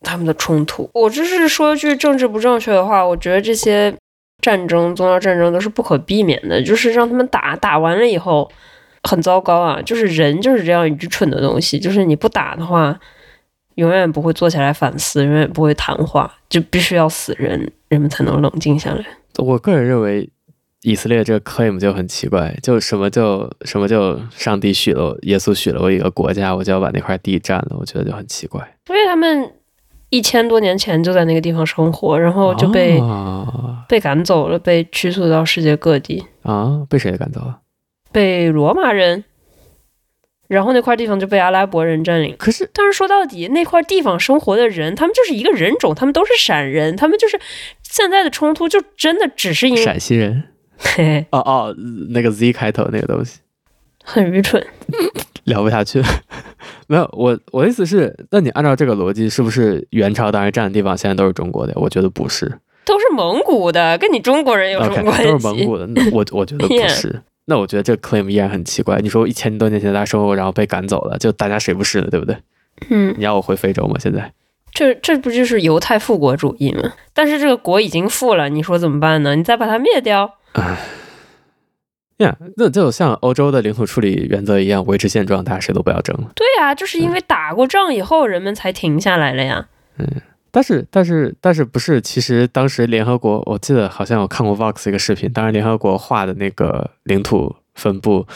[0.00, 0.90] 他们的冲突。
[0.94, 3.94] 我就是说句政治不正确的话，我觉得这些
[4.40, 8.50] 战争、宗教战争都是不可避免的，就是让他们打，打完了以后
[9.04, 9.80] 很糟糕啊。
[9.82, 12.98] 就是人就是这样愚蠢的东西，就是你不打的话，
[13.76, 19.06] 永远不会坐下来反思，永远不会谈话，就必须要死人，人们才能冷静下来。
[19.38, 20.28] 我个人认为。
[20.82, 28.60] 以色列这个 claim 就很奇怪，就什么就什么就上帝许了我，耶稣许了我一个国家，我就要把那块地占了，我觉得就很奇怪。
[28.88, 29.52] 因为他们
[30.10, 36.84] 一千多年前就在那个地方生活，然后就被、哦、被赶走了，被驱逐到世界各地啊？
[36.90, 37.60] 被谁赶走了？
[38.10, 39.22] 被罗马人，
[40.48, 42.34] 然后那块地方就被阿拉伯人占领。
[42.36, 47.40] 可是，但是说到底，那块地方生活的人，他们就是一个人种，他们都是闪人，他们就是
[47.84, 50.48] 现在的冲突就真的只是因为陕西人。
[50.82, 51.74] 嘿， 哦哦，
[52.10, 53.40] 那个 Z 开头那个东西
[54.04, 54.64] 很愚蠢，
[55.44, 56.02] 聊不下去。
[56.86, 61.72] 没有，我我的意思是，那你按照这个逻辑，是不是元朝当时占的地方现在都是中国的？
[61.76, 62.46] 我觉得不是，
[62.84, 67.22] 都是蒙古的，跟你中国人有什么关系都是蒙古的，我我觉得不是。
[67.46, 68.98] 那我觉得这个 claim 依然很奇怪。
[69.00, 72.36] 你说一千多年前大家生活，然后被赶走了，就大家谁不是呢，对不对？
[72.90, 73.96] 嗯，你要我回非洲吗？
[73.98, 74.32] 现在？
[74.72, 76.92] 这这不就是犹太复国主义吗？
[77.12, 79.34] 但是这个国已经复了，你说怎么办呢？
[79.34, 80.34] 你再把它灭掉？
[80.52, 80.78] 唉，
[82.18, 86.30] 呀，那就像欧洲的领土处理原则一样，维持现状，大家谁都不要争了。
[86.34, 89.66] 对呀，就是因为打过仗以后，人们才停下来了呀。
[89.98, 90.06] 嗯，
[90.50, 92.00] 但是但是但是不是？
[92.00, 98.26] 其实当时联合国，我记得好像我看过 Vox 一个视频，当时联合国画的那个领土分布，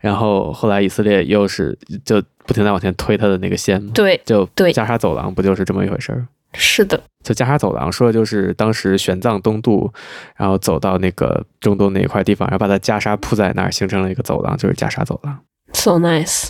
[0.00, 6.26] 然后后来以色列又是就不停在往前推他的那个线，对，就对，加沙走廊不就是这么一回事儿？
[6.56, 9.92] 是的，就加沙走廊说的就是当时玄奘东渡，
[10.36, 15.38] 然后走到那个中东那一块地方，然后把它袈裟铺在那儿，形成了一个走廊，就是袈裟走廊。
[15.72, 16.48] So nice，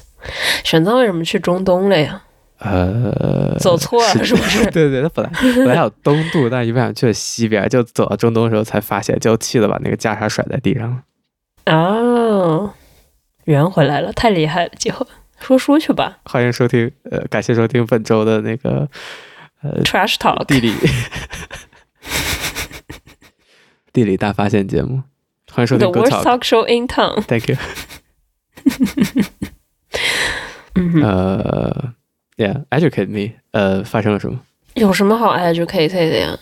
[0.63, 2.23] 玄奘为什么去中东了呀？
[2.59, 4.65] 呃，走错了是不是？
[4.71, 11.03] 对 对，他本来本来要东渡，但一不想去了西边，就走到中东的时候才发现，就气的把那个袈裟甩在地上了。
[11.75, 12.73] 哦，
[13.45, 14.73] 圆回来了，太厉害了！
[14.79, 15.07] 结合
[15.39, 16.19] 说书去吧。
[16.25, 18.89] 欢迎收听，呃，感谢收听本周的那个。
[19.85, 20.73] Trash Talk 地理
[23.93, 25.03] 地理大发现节目，
[25.51, 27.23] 欢迎收听 The Worst Talk Show in Town。
[27.23, 27.57] Thank you。
[31.03, 31.95] 呃
[32.37, 33.37] ，Yeah，educate me。
[33.53, 34.41] 呃，发生了什么？
[34.75, 36.39] 有什么好 educate 的呀？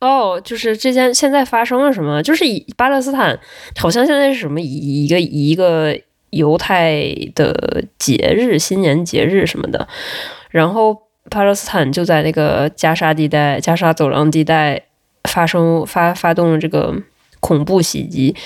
[0.00, 2.22] 哦，就是这件现在发生了什么？
[2.22, 3.40] 就是以巴勒斯坦
[3.76, 5.98] 好像现在是什么一个一个
[6.30, 9.88] 犹太的节日，新年节日什么的，
[10.50, 11.08] 然后。
[11.32, 14.82] 巴勒斯坦就在那个加沙地带、加沙走廊地带
[15.24, 16.94] 发生发发动了这个
[17.40, 18.36] 恐怖袭击，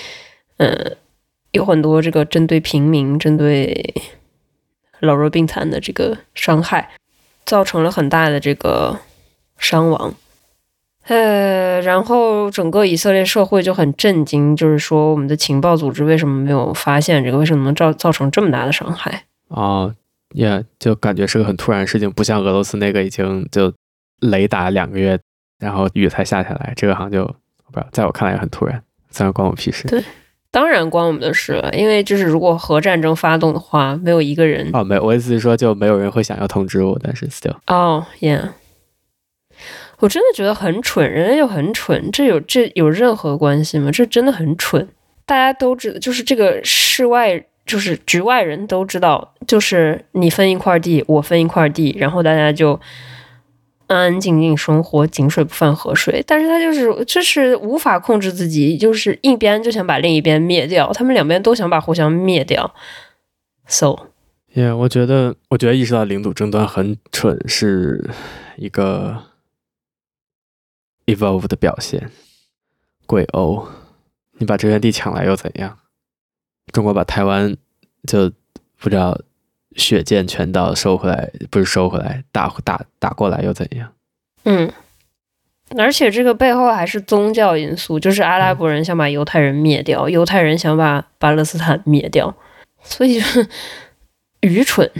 [0.58, 0.96] 嗯，
[1.50, 3.92] 有很多这个针对平民、针对
[5.00, 6.90] 老弱病残的这个伤害，
[7.44, 9.00] 造成了很大的这个
[9.58, 10.14] 伤亡，
[11.08, 17.38] 呃，然后整个以色列社会就很震惊，就是说我们的情报组织为什么没有发现这个？
[17.38, 19.24] 为什么能造造成这么大的伤害？
[19.48, 19.92] 哦。
[20.34, 23.72] 也、yeah, 就感觉是个很突然的事情，不像俄罗斯那个已经就
[24.20, 25.18] 雷打两个月，
[25.58, 29.86] 然后雨才下下来，这个好像就不知道，在我看来也很突然，虽然关我屁事。
[29.86, 30.02] 对，
[30.50, 38.50] 当然关我们的事了，因为就是如果核战争发动的话，没有一个人哦，没，我意思是说就没有人会想要通知我，但是 still 哦，yeah，
[40.00, 43.92] 我真的觉得很蠢，人家又很蠢，这有这有任何关系吗？
[43.92, 44.88] 这真的很蠢，
[45.24, 47.46] 大家都知道，就是这个世外。
[47.66, 52.80] 就是局外人都知道，就是你分一块地，我分一块地，然后大家就
[53.88, 56.22] 安安静静生活，井水不犯河水。
[56.26, 62.72] 但是他就是就是无法控制自己，就是一边就想把另一边灭掉，他们两边都想把互相灭掉。
[63.66, 68.08] So，yeah，我觉得，我觉得意识到领土争端很蠢，是
[68.56, 69.24] 一个
[71.06, 72.10] evolve 的表现。
[73.06, 73.66] 鬼欧，
[74.38, 75.78] 你把这片地抢来又怎样？
[76.72, 77.56] 中国把台湾
[78.06, 78.30] 就
[78.78, 79.18] 不知道
[79.76, 83.92] 血溅全道收回来不是收回来，打打打过来又怎样？
[84.44, 84.72] 嗯，
[85.76, 92.34] 而且这个背后还是宗教因素，就是阿拉伯人想把犹太人灭掉，犹太人想把巴勒斯坦灭掉，
[92.82, 93.48] 所以就是
[94.40, 94.90] 愚蠢。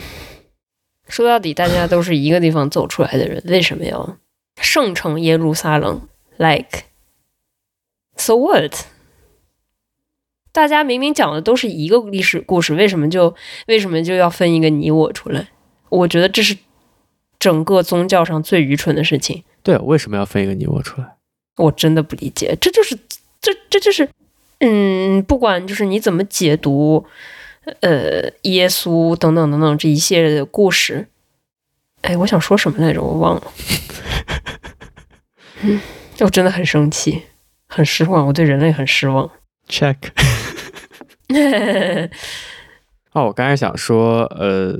[1.09, 4.19] 说到底，大家都是一个地方走出来的人，为什么要
[4.61, 6.85] 圣城耶路撒冷？Like
[8.17, 8.75] so what？
[10.57, 13.35] 大家明明讲的都是一个历史故事，为什么就
[13.67, 15.49] 为什么就要分一个你我出来？
[15.91, 16.57] 我觉得这是
[17.39, 19.45] 整个宗教上最愚蠢的事情。
[19.63, 21.09] 对，为什么要分一个你我出来？
[21.57, 22.97] 我真的不理解，这就是
[23.39, 24.09] 这这就是，
[24.61, 27.05] 嗯，不管就是你怎么解读。
[27.81, 31.09] 呃，耶稣等等等等这一系列的故事，
[32.01, 33.03] 哎，我想说什么来着？
[33.03, 33.43] 我忘了。
[35.61, 35.79] 嗯，
[36.21, 37.25] 我真的很生气，
[37.67, 39.31] 很失望，我对人类很失望。
[39.69, 39.97] Check。
[43.13, 44.77] 哦，我刚才想说，呃，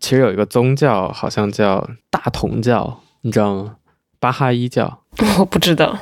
[0.00, 3.76] 其实有一个宗教，好像叫大同教，你知道吗？
[4.18, 5.04] 巴哈伊教。
[5.38, 5.98] 我不知道，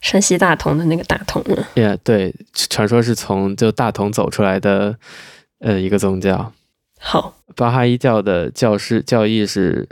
[0.00, 1.42] 山西大同的那个大同。
[1.74, 4.98] Yeah，对，传说是从就大同走出来的。
[5.60, 6.52] 呃，一个宗教，
[7.00, 9.88] 好，巴哈伊教的教士教义是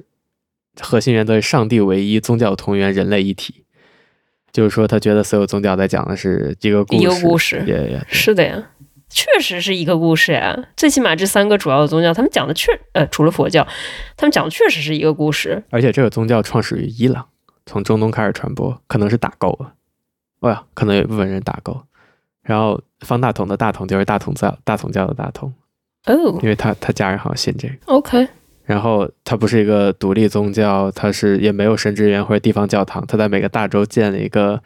[0.79, 3.65] 核心原则是上帝唯一，宗教同源，人类一体。
[4.53, 8.63] 就是说，他觉得所有宗教在讲的是一个故事，一个故事，也也是的呀，
[9.13, 10.59] 确实是一个故事呀。
[10.77, 13.67] 最起码这三个主要的宗教，他们讲的确呃，除了佛教，
[14.17, 15.63] 他们讲的确实是一个故事。
[15.71, 17.29] 而且这个宗教创始于伊朗，
[17.67, 19.75] 从中东开始传播，可能是打够了，
[20.41, 21.83] 哦呀，可能有一部分人打够。
[22.43, 25.53] 然后方大同的大同就是大同教，大同教的大同。
[26.07, 28.27] 哦，oh, 因为他他家人好像信这个，OK。
[28.65, 34.61] 然后他不是一个独立宗教，他是也没有神职人员或者地方教堂，他在每个大洲建了一个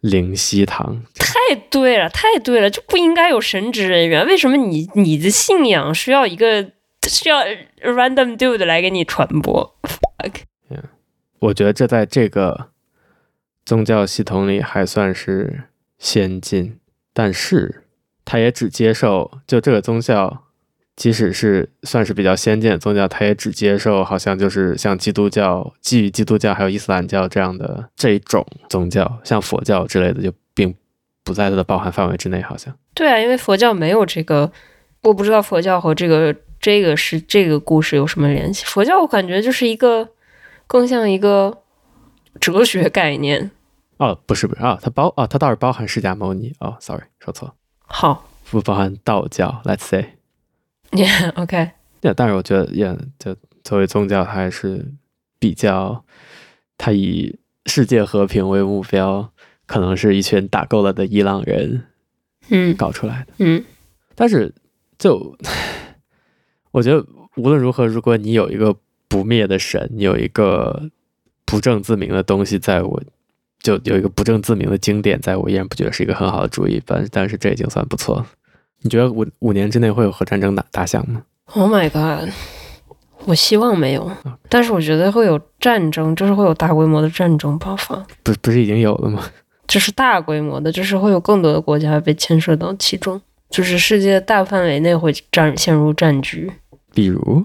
[0.00, 1.02] 灵犀堂。
[1.14, 4.26] 太对了，太对了，就不应该有神职人员。
[4.26, 6.72] 为什么你你的信仰需要一个
[7.08, 7.42] 需要
[7.82, 9.76] random dude 来给你传播
[10.68, 10.84] ？Yeah,
[11.38, 12.70] 我觉得这在这个
[13.64, 15.64] 宗教系统里还算是
[15.98, 16.78] 先进，
[17.12, 17.84] 但是
[18.24, 20.44] 他也只接受就这个宗教。
[20.98, 30.74] 即使是算是比较先进的宗教，他也只接受好像就是像基督教、基于基督教还有伊斯兰教这样的这种宗教，像佛教之类的就并
[31.22, 32.42] 不在它的包含范围之内。
[32.42, 34.50] 好像对啊，因为佛教没有这个，
[35.02, 38.64] 我不知道佛教和这个这个是这个故事有什么联系。
[38.66, 40.08] 佛教我感觉就是一个
[40.66, 41.62] 更像一个
[42.40, 43.52] 哲学概念。
[43.98, 46.52] 哦，不是不是啊，它包啊，它倒是包含释迦牟尼。
[46.58, 47.54] 哦，sorry，说错。
[47.86, 49.62] 好，不包含道教。
[49.64, 50.17] Let's say。
[50.90, 51.70] Yeah，OK。
[52.00, 54.92] Yeah，但是我觉得，Yeah，就作为宗教，它还是
[55.40, 56.04] 比较，
[56.76, 59.32] 它以世界和平为目标，
[59.66, 61.86] 可能是一群打够了的伊朗人，
[62.50, 63.64] 嗯，搞出来的，嗯。
[64.14, 64.54] 但是，
[64.98, 65.36] 就
[66.70, 67.04] 我觉得，
[67.36, 68.76] 无论如何，如果你有一个
[69.08, 70.90] 不灭的神，你有一个
[71.44, 73.02] 不正自明的东西，在我
[73.60, 76.80] 就有一个不正自明的经典，在我依然不觉得是一个很好的主意。
[76.86, 78.26] 但但是这已经算不错了。
[78.82, 81.22] 你觉得五五年之内会有核战争打打响吗
[81.54, 82.30] ？Oh my god！
[83.24, 84.10] 我希望没有.
[84.48, 87.96] 但是我觉得会有战争，就是会有大规模的战争爆发。
[88.22, 89.22] 不，不是已经有了吗？
[89.66, 96.50] 这是大规模的，就是会有更多的国家被牵涉到其中，就是世界大范围内会战陷入战局。
[96.94, 97.44] 比如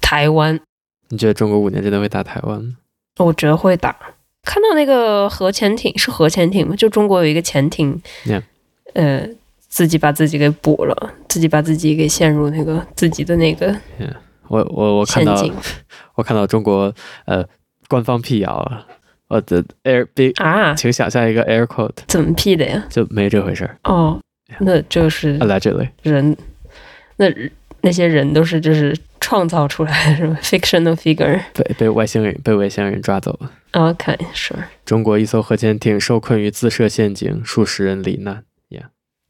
[0.00, 0.60] 台湾，
[1.08, 2.76] 你觉得中国五年之内会打台湾吗？
[3.18, 3.96] 我觉得会打。
[4.42, 6.76] 看到那个核潜艇是核潜艇吗？
[6.76, 8.42] 就中国有一个潜艇，Yeah.
[8.92, 9.26] 呃。
[9.74, 13.72] 自己把自己给补了，自己把自己给陷入那个自己的那个。
[13.98, 14.14] Yeah,
[14.46, 15.34] 我我我看到，
[16.14, 17.44] 我看到中国呃
[17.88, 18.86] 官方辟谣了，
[19.26, 22.84] 我的 air big 啊，请想象一个 air quote，怎么辟的呀？
[22.88, 23.76] 就没这回事儿。
[23.82, 24.20] 哦，
[24.60, 26.36] 那就是，allegedly 人，
[27.16, 27.26] 那
[27.80, 30.38] 那些人都是就是创造出来的，是吧？
[30.40, 33.50] fictional figure 被被外星人被外星人抓走了。
[33.72, 34.54] OK，是。
[34.84, 38.44] 中国一艘核潜艇受困于自设陷阱，数十人罹难。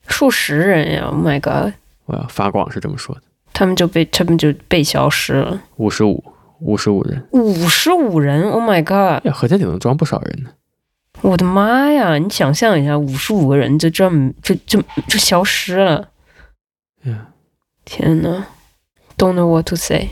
[0.09, 1.73] 数十人呀！Oh my god！
[2.07, 5.63] 我要发广是这么说的，他们就被他们就被消失了。
[5.77, 6.23] 五十五，
[6.61, 9.25] 五十五人，五十五人！Oh my god！
[9.27, 10.51] 呀，核潜艇能装不少人呢。
[11.23, 12.19] 我的妈呀！
[12.19, 16.11] 你想象一下，五十五个人就这么就就就消失了。
[17.05, 17.29] 呀，
[17.85, 18.45] 天呐
[19.17, 20.11] Don't know what to say。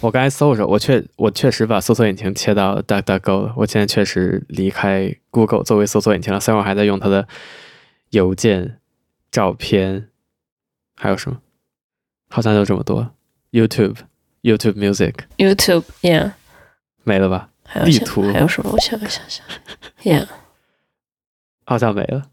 [0.00, 3.54] 我刚才搜的时候，我确我确实把搜索引擎切到 DuckDuckGo 了。
[3.56, 7.26] 我现在确实离开 Google 作为搜索引擎了，虽然我还在用它的。
[8.12, 8.78] 邮件、
[9.30, 10.08] 照片，
[10.94, 11.40] 还有什么？
[12.30, 13.14] 好像就这么多。
[13.50, 13.96] YouTube、
[14.42, 16.32] YouTube Music、YouTube，Yeah，
[17.04, 17.50] 没了吧？
[17.64, 18.70] 还有地图还有什么？
[18.72, 19.44] 我想想想，
[20.02, 20.26] Yeah，
[21.64, 22.30] 好像没了。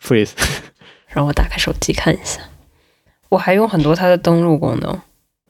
[0.00, 0.34] Please，
[1.08, 2.42] 让我打开手机看一下。
[3.30, 5.00] 我还用很多它的登录功能。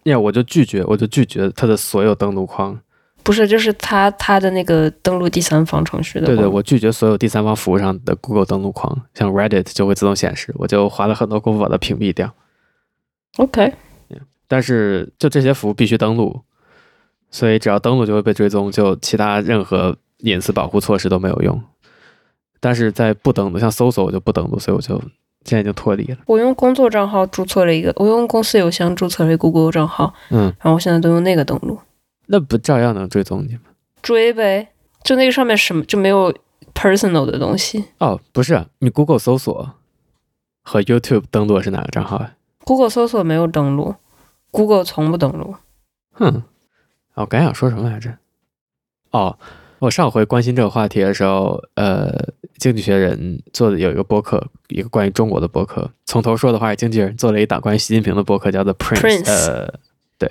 [0.04, 2.80] Yeah，，我就拒绝，我就拒绝它的所有登录框。
[3.28, 6.24] 不是，就是它它的那个登录第三方程序的。
[6.24, 12.32] 对对，我拒绝所有第三方服务上的 Google 登录框，像 Reddit 就会自动显示，我就花了很多功夫把它屏蔽掉。
[13.36, 13.74] OK，
[14.46, 16.40] 但是就这些服务必须登录，
[17.30, 21.62] 所以只要登录就会被追踪，就其他任何隐私保护措施都没有用。
[22.60, 24.98] 但是在不登录，像搜索我就不登录，所以我就
[25.44, 26.16] 现在已经脱离了。
[26.24, 31.78] 我用工作账号注册了一个，我用公司邮箱注册了一个 Google 账号，嗯，然后我现在都用那个登录。
[32.28, 33.60] 那不照样能追踪你吗？
[34.00, 34.68] 追呗，
[35.02, 36.32] 就那个上面什么就没有
[36.74, 37.84] personal 的东西。
[37.98, 39.74] 哦，不是，你 Google 搜索
[40.62, 43.96] 和 YouTube 登录是哪个账号啊？Google 搜索没有登录
[44.50, 45.56] ，Google 从不登录。
[46.12, 46.42] 哼，
[47.14, 48.16] 我刚想说什么来着？
[49.10, 49.38] 哦。
[49.80, 52.12] 我上回关心这个话题的时候，呃，
[52.56, 55.88] 经济学人做的有一个播客，一个关于中国的播客。
[56.04, 59.30] 从头说的话，经济人做了一档关于习近平的播客，叫做 Prince, Prince。
[59.30, 59.72] 呃，
[60.18, 60.28] 对。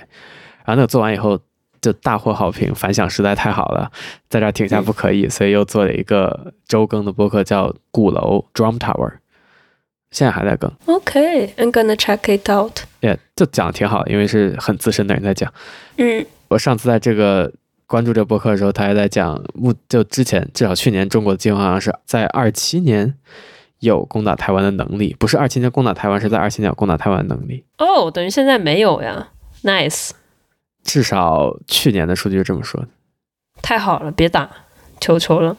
[0.66, 1.40] 然后那个做完以后
[1.80, 3.90] 就大获好评，反响实在太好了，
[4.28, 9.14] 在这儿停下不可以，嗯、所以又做了一个周更的播客，叫鼓楼 Drum Tower，
[10.10, 10.70] 现在还在更。
[10.86, 12.80] OK，I'm、okay, gonna check it out。
[13.00, 15.52] Yeah，就讲的挺好，因为是很资深的人在讲。
[15.96, 17.52] 嗯，我上次在这个。
[17.90, 23.14] 关注这个播客的时候，他还在讲，目就之前至少去年中国的计划好像是在二七年
[23.78, 27.64] 有攻打台湾的能力，不是二七年攻打台湾，是在二七年有攻打台湾的能力。
[27.78, 29.28] 哦，等于现在没有呀
[29.62, 30.10] ，nice。
[30.88, 32.88] 至少去年的数据是这么说的。
[33.60, 34.48] 太好了，别打，
[34.98, 35.54] 求求了。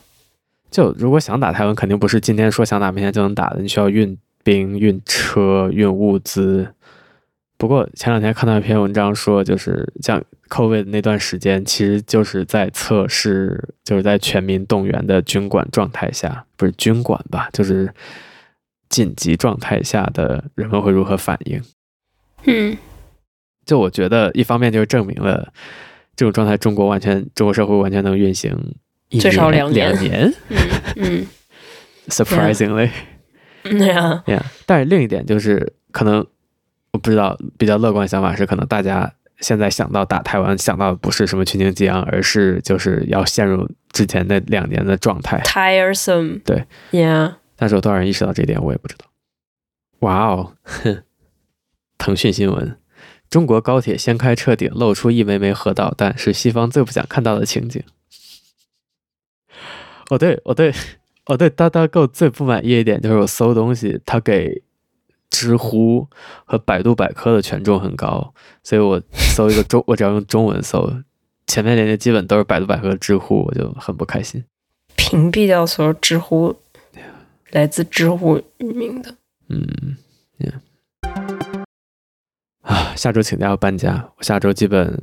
[0.72, 6.74] 就如果想打台湾，肯定不是今天说想打，明天就能打的，你需要运兵、运车、运物资。
[7.58, 17.94] 不过前两天看到一篇文章说，就是像 COVID 那段时间，其实就是在测试，就是在全民动员的军管状态下，不是军管吧，就是
[18.88, 21.62] 紧急状态下的人们会如何反应。
[22.46, 22.78] 嗯，
[23.66, 25.52] 就我觉得一方面就是证明了
[26.16, 28.52] 这种状态，中国完全中国社会完全能运行
[29.10, 29.92] 一年最少两年。
[29.92, 30.34] 两年。
[30.50, 30.58] 嗯
[30.98, 31.28] 嗯，
[32.10, 32.90] surprisingly，
[33.64, 36.26] 对呀， yeah，但是另一点就是可能。
[36.92, 45.40] 我不知道，比较乐观的想法是，可能大家现在想到打台湾，想到的不是什么群情激昂，而是就是要陷入之前那两年的状态。
[45.46, 46.42] Tiresome。
[46.44, 47.36] 对，Yeah。
[47.56, 49.06] 但是有多少人意识到这一点，我也不知道。
[50.00, 51.04] 哇哦，哼！
[52.00, 52.76] 腾讯新闻：
[53.30, 57.84] 中国高铁掀开车顶，露出一枚枚核导弹，是西方最不想看到的情景。
[60.10, 60.74] 我对我对
[61.28, 64.64] 我对 DuckDuckGo 最不满意一点就是我搜东西，他给。
[65.32, 66.08] 知乎
[66.44, 70.92] 和百度百科的权重很高，所以我搜一个中，我只要用中文搜，
[71.46, 74.44] 前面连接基本都是百度百科、知乎，我就很不开心。
[74.96, 76.56] 屏蔽掉所有知乎，
[77.52, 79.16] 来自知乎域名的。
[79.50, 79.96] 嗯
[80.40, 80.56] ，yeah.
[82.70, 85.02] 啊，下周请假要搬家，我下周基本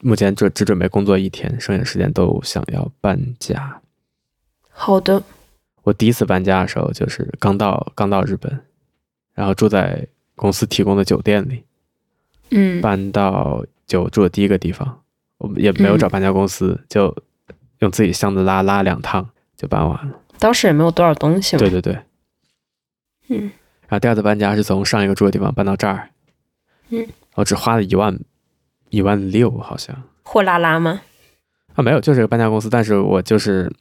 [0.00, 3.82] 目前只只准备工作一天，剩下时间都想要搬家。
[4.70, 5.22] 好的。
[5.82, 8.60] 我第一次搬家的时候就是刚到刚到日本。
[9.34, 11.62] 然后住在公司提供的酒店里，
[12.52, 15.02] 嗯，搬到就住的第一个地方，
[15.36, 17.16] 我们也没有找搬家公司，嗯、就
[17.80, 20.18] 用自己箱子拉拉两趟就搬完了。
[20.38, 21.58] 当时也没有多少东西嘛。
[21.60, 21.98] 对对对，
[23.28, 23.40] 嗯。
[23.82, 26.08] 然后第二次搬家是从上一个住的地方搬到这儿，
[26.90, 28.18] 嗯，我只花了一万
[28.90, 29.96] 一万六，好像。
[30.22, 31.00] 货拉拉吗？
[31.74, 33.72] 啊，没有，就是个搬家公司，但是我就是。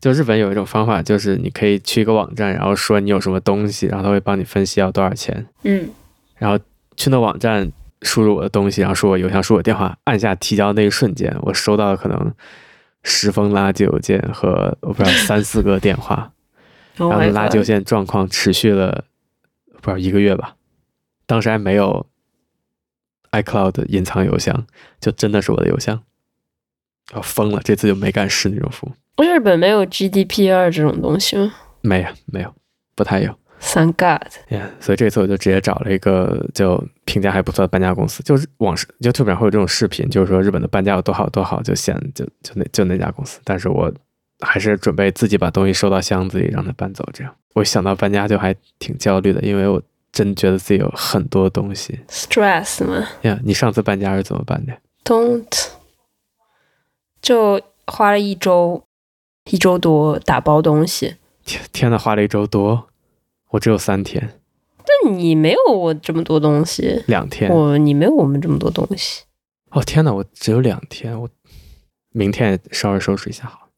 [0.00, 5.46] 就日本有一种方法，就是你可以去一个网站，然后说你有什么东西，然后他会帮你分析要多少钱。
[5.62, 5.88] 嗯，
[6.38, 6.58] 然后
[6.96, 7.70] 去那网站
[8.02, 12.34] 输入我的东西，然后输我邮箱，输我电话，按下提交那一瞬间，我收到了可能
[13.04, 16.32] 十封垃圾邮件和我不知道三四个电话，
[16.98, 19.04] 然后垃圾邮件状况持续了
[19.80, 20.56] 不知道一个月吧。
[21.32, 22.04] 当时还没有
[23.30, 24.66] iCloud 隐藏邮箱，
[25.00, 26.02] 就真的是我的邮箱。
[27.14, 29.22] 我疯了，这次就没敢试那种服务。
[29.22, 31.54] 日本没有 GDPR 这种东西吗？
[31.80, 32.54] 没有，没有，
[32.94, 33.34] 不太有。
[33.62, 34.28] Thank God。
[34.50, 43.40] Yeah, 所以这次我就直接找了一个就评价还不错的搬家公司，就是网上 YouTube 上会有这种视频，就是说日本的搬家有多好多好，就显就就那就那家公司。
[43.42, 43.90] 但是我
[44.40, 47.08] 还是准备自己把东西收到箱子里，让它搬走。
[47.14, 49.82] 这样，我想到搬家就还挺焦虑的，因为我
[50.12, 51.98] 真觉得自己有很多东西。
[52.08, 53.08] Stress 吗？
[53.22, 55.68] 呀，yeah, 你上次搬家是怎么办的？Don't。
[57.20, 58.84] 就花了一周。
[59.50, 62.86] 一周多打包东西，天天呐，花了一周多，
[63.50, 64.38] 我只有三天。
[64.76, 67.50] 但你没有我这么多东西，两天。
[67.50, 69.24] 我你没有我们这么多东西。
[69.70, 71.28] 哦天呐，我只有两天，我
[72.12, 73.68] 明天稍微收拾一下好。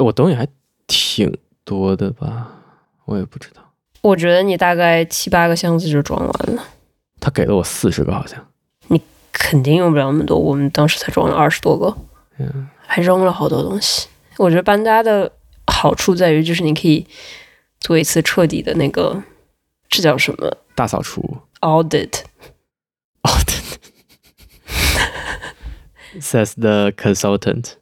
[0.00, 0.46] 我东西还
[0.86, 1.34] 挺
[1.64, 2.52] 多的吧？
[3.06, 3.65] 我也不知道。
[4.02, 6.64] 我觉得你大概七八个箱子就装完了。
[7.20, 8.46] 他给了我四十个，好像。
[8.88, 9.00] 你
[9.32, 11.96] 肯定用不了那么多，我们当时才装了二十多个，
[12.38, 14.08] 嗯，还扔了好多东西。
[14.36, 15.32] 我觉得搬家的
[15.66, 17.06] 好处在于，就是你可以
[17.80, 19.22] 做一次彻底的那个，
[19.88, 20.56] 这叫什么？
[20.74, 21.38] 大扫除。
[21.60, 22.22] Audit。
[23.22, 23.76] Audit。
[26.20, 27.72] Says the consultant。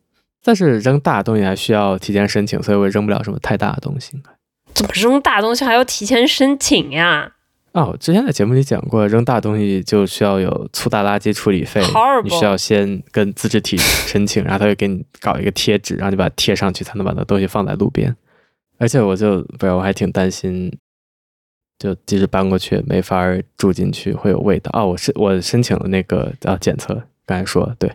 [0.43, 4.23] 但是扔大东西还需要提前申请，所以我扔不了什么太大的东西。
[4.75, 7.33] 怎么扔大东西还要提前申请呀？
[7.73, 11.83] 哦，之前在节目里讲过，扔大东西就需要有粗大垃圾处理费
[12.23, 18.15] 你需要先跟自治体申请，然后他会给你搞一个贴纸，然后你把它贴上去，才能把那东西放在路边。
[18.79, 20.73] 而且我就不是，我还挺担心，
[21.79, 24.71] 就即使搬过去没法住进去，会有味道。
[24.73, 27.91] 哦，我申我申请了那个啊检测，刚才说对，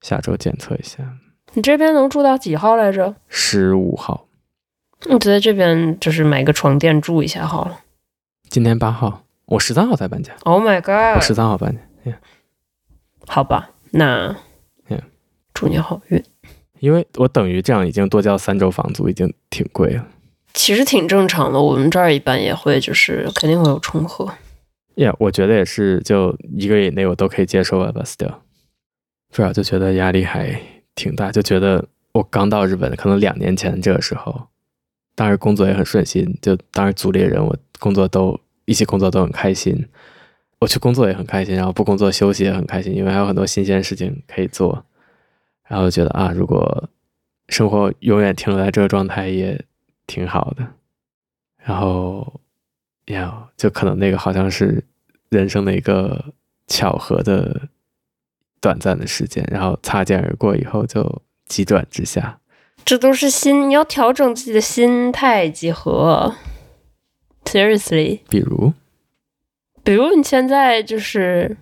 [0.00, 0.98] 下周检测一下。
[1.52, 3.14] 你这边能住到几号来着？
[3.28, 4.26] 十五号。
[5.08, 7.80] 你在这边就是买个床垫住一下好了。
[8.48, 10.32] 今天八号，我十三号才搬家。
[10.44, 11.16] Oh my god！
[11.16, 11.80] 我十三号搬家。
[12.10, 12.16] Yeah.
[13.26, 14.36] 好吧，那
[15.54, 16.22] 祝你好运。
[16.80, 20.06] 因为我等于这样已经多交三周房租，已经挺贵了。
[20.54, 24.32] 其实挺正常的，我们这儿一般也会，就是肯定会有重合。
[24.96, 28.34] Yeah，我觉得也是，就一个月以内我都可以接受吧，but still，
[29.30, 30.60] 不知道就觉得压力还
[30.94, 34.48] 挺大，就觉得我刚到日本，可能两年前这个时候。
[35.14, 39.86] 当时工作也很顺心，就当时组里的人，我工作都一起工作都很开心，
[40.60, 44.84] 我去工作也很开心，然后不工作休息也很开心，因为还有很多新鲜事情可以做。
[45.68, 46.88] 然后觉得啊，如果
[47.48, 49.64] 生活永远停留在这个状态也
[50.06, 50.66] 挺好的。
[51.56, 52.40] 然后
[53.06, 54.84] 呀，就可能那个好像是
[55.30, 56.32] 人生的一个
[56.66, 57.68] 巧合的
[58.60, 62.38] 短暂的时间，然后擦肩而过以后就急转直下。
[62.84, 66.34] 这都是心，你要调整自己的心态，集合。
[67.44, 68.72] Seriously，比如，
[69.82, 71.56] 比如你现在就是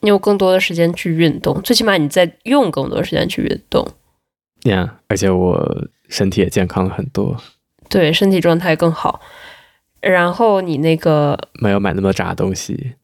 [0.00, 3.86] 你有更多的时间去运动，最起码你在用更多时间去运动。
[4.64, 7.36] 呀，yeah, 而且我身体也健康了很多，
[7.88, 9.20] 对，身体状态更好。
[10.00, 12.94] 然后你那个没有买那么杂东西，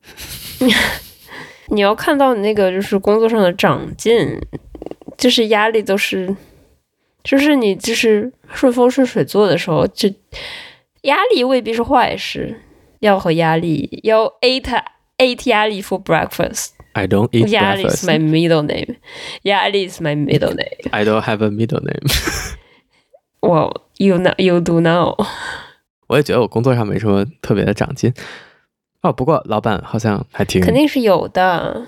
[1.68, 4.38] 你要看到你那个就是工作上的长进，
[5.16, 6.34] 就是压力都是。
[7.26, 10.08] 就是你就是顺风顺水做的时候，就
[11.02, 12.62] 压力未必是坏事。
[13.00, 14.82] 要和压力要 eat
[15.18, 16.70] eat 压力 for breakfast。
[16.94, 17.48] I don't eat breakfast。
[17.48, 18.96] 压力 is my middle name。
[19.42, 20.88] 压力 is my middle name。
[20.92, 22.08] I don't have a middle name。
[23.40, 25.14] Well, you know, you do know。
[26.06, 28.14] 我也觉得我工作上没什么特别的长进。
[29.02, 30.62] 哦，不过老板好像还挺……
[30.62, 31.86] 肯定是有的，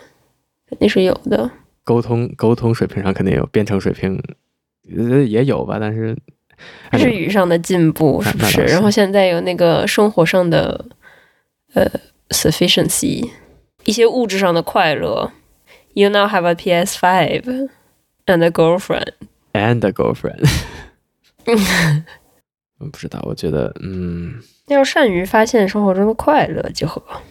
[0.69, 1.51] 肯定是有的。
[1.85, 4.23] 沟通沟通水平上肯定有，编程水平。
[5.27, 6.17] 也有吧，但是
[6.93, 8.63] 日语上的进步是不是？
[8.63, 10.85] 然后现在有那个生活上的
[11.75, 11.87] 呃
[12.31, 13.29] sufficiency，
[13.85, 15.31] 一些物质上的快乐。
[15.95, 17.69] You now have a PS5
[18.27, 19.13] and a girlfriend
[19.53, 20.49] and a girlfriend。
[22.79, 27.23] 我不知道，我觉得嗯，要善于发现生活中的快乐就好。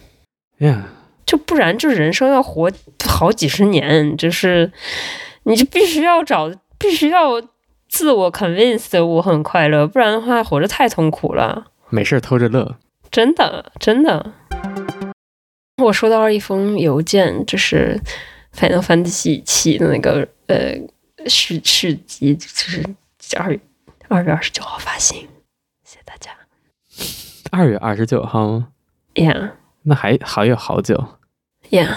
[0.58, 0.82] Yeah，
[1.24, 2.70] 就不然就人生要活
[3.04, 4.72] 好几十年，就是
[5.44, 6.52] 你就必须要找。
[6.78, 7.42] 必须要
[7.88, 11.66] 自我 convince 我很快乐，不然的话活着太痛苦了。
[11.90, 12.76] 没事偷着乐，
[13.10, 14.32] 真的真的。
[15.82, 18.00] 我收到了一封邮件，就是
[18.58, 20.74] 《Final Fantasy 七》的那个呃
[21.26, 22.82] 续续集，就是
[23.36, 23.60] 二月
[24.08, 25.26] 二月二十九号发行，
[25.84, 26.30] 谢谢大家。
[27.50, 28.68] 二月二十九号吗
[29.14, 29.52] ？Yeah，
[29.82, 31.02] 那还还有好久。
[31.70, 31.94] Yeah，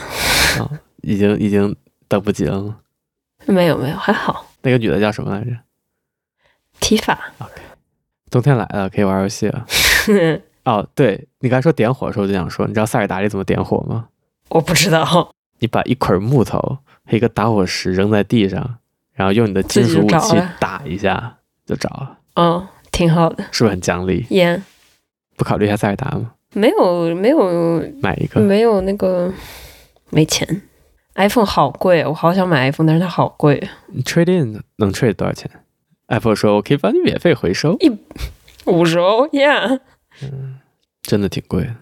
[0.59, 1.75] 哦，已经已经
[2.07, 2.77] 等不及了吗？
[3.47, 4.45] 没有没有，还好。
[4.61, 5.51] 那个女的叫什么来着？
[6.79, 7.19] 提法。
[7.39, 7.61] OK，
[8.29, 9.65] 冬天来了，可以玩游戏了。
[10.65, 14.09] 哦，对，你刚才说点火的时候，我就想说，你知道塞尔达里怎么点火吗？
[14.49, 15.33] 我不知道。
[15.59, 16.59] 你把一捆木头
[17.05, 18.77] 和一个打火石扔在地上，
[19.13, 22.17] 然后用你的金属武器打一下，就着了。
[22.35, 23.43] 哦，挺好的。
[23.51, 24.61] 是不是很讲理？Yeah。
[25.35, 26.33] 不考虑一下塞尔达吗？
[26.53, 27.83] 没有，没有。
[28.01, 28.41] 买一个。
[28.41, 29.33] 没有那个，
[30.09, 30.61] 没钱。
[31.15, 33.67] iPhone 好贵，我好想买 iPhone，但是它好贵。
[33.87, 35.49] 你 Trade in 能 trade 多少钱
[36.07, 37.91] ？Apple 说我可以帮你免费回收一
[38.65, 39.79] 五十欧，Yeah。
[40.23, 40.59] 嗯，
[41.01, 41.75] 真的挺贵的。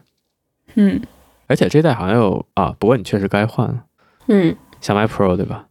[0.76, 1.02] 嗯，
[1.48, 3.86] 而且这代好像有啊，不过你确实该换了。
[4.28, 5.68] 嗯，想买 Pro 对吧？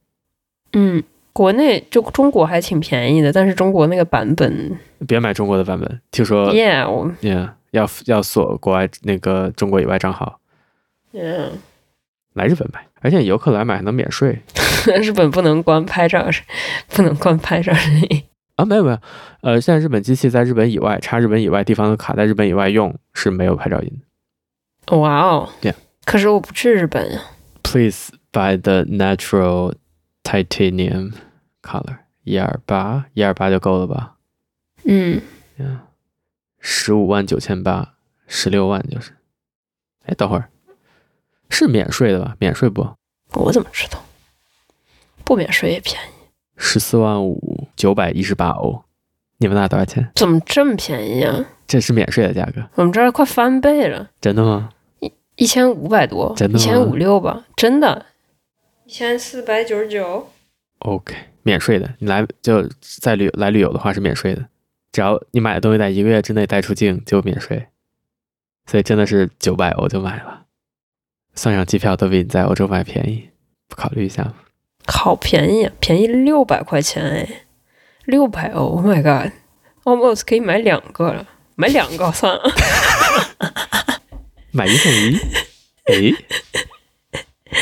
[0.73, 1.03] 嗯，
[1.33, 10.41] 国内就中国还挺便宜的，但是中国那个版本，别买中国的版本，听说 Yeah，我 Yeah 要要锁国外那个中国以外账号。
[11.13, 11.51] Yeah。
[12.35, 14.43] 来日本买，而且游客来买还能免税。
[15.03, 16.27] 日本不能光拍照，
[16.89, 17.73] 不能光拍照。
[18.57, 18.99] 啊，没有没有，
[19.43, 24.01] 呃，现在日本机器在日本以外插日本以外地方的卡在日本以外用是没有拍照音
[24.87, 24.97] 的。
[24.97, 25.75] 哇哦，Yeah，
[26.05, 27.21] 可是我不去日本呀。
[27.63, 29.75] Please buy the natural
[30.25, 31.13] titanium
[31.63, 34.15] color，一二八，一二八就够了吧？
[34.85, 35.21] 嗯，
[36.59, 37.95] 十五万九千八，
[38.27, 39.13] 十六万就是。
[40.07, 40.49] 哎，等会儿，
[41.51, 42.37] 是免税的吧？
[42.39, 42.89] 免税不？
[43.35, 44.03] 我怎么知道？
[45.25, 46.29] 不免税也便宜。
[46.57, 48.83] 十四万五九百一十八欧，
[49.39, 50.11] 你们那多少钱？
[50.15, 51.45] 怎么这么便宜啊？
[51.67, 52.67] 这是免税的价格。
[52.75, 54.11] 我们这儿快翻倍了。
[54.21, 54.71] 真的吗？
[55.01, 56.65] 一一千五百多，真的吗？
[56.65, 58.07] 一千五六吧，真的。
[58.87, 60.31] 一千四百九十九。
[60.79, 61.95] OK，免税的。
[61.99, 64.47] 你来就在旅来旅游的话是免税的，
[64.91, 67.67] 只要你买的东西在一个月之内带出境就免税。
[68.67, 70.47] 所以真的是九百欧就买了，
[71.39, 73.29] 算上机票都比你在欧洲买便宜，
[73.69, 74.35] 不考虑一下吗？
[74.87, 77.29] 好便宜，便宜六百块钱哎，
[78.07, 81.25] 六百欧，Oh my god，almost 可以买两个了，
[81.55, 82.43] 买两个 算了，
[84.51, 85.17] 买一送一，
[85.87, 87.55] 哎，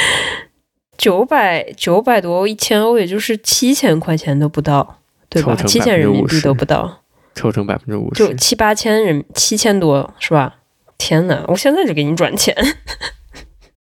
[0.96, 5.54] 九百九百多欧，一千欧也就是七千块钱都不到，对吧？
[5.66, 7.02] 七千人民币都不到，
[7.34, 10.60] 抽成百分之五十，就七八千人，七千多是吧？
[10.96, 11.44] 天哪！
[11.48, 12.56] 我现在就给你转钱。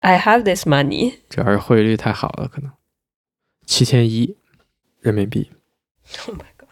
[0.03, 1.19] I have this money。
[1.29, 2.69] 主要是汇率太好了，可能
[3.65, 4.35] 七千一
[4.99, 5.49] 人民币。
[6.27, 6.67] Oh my god！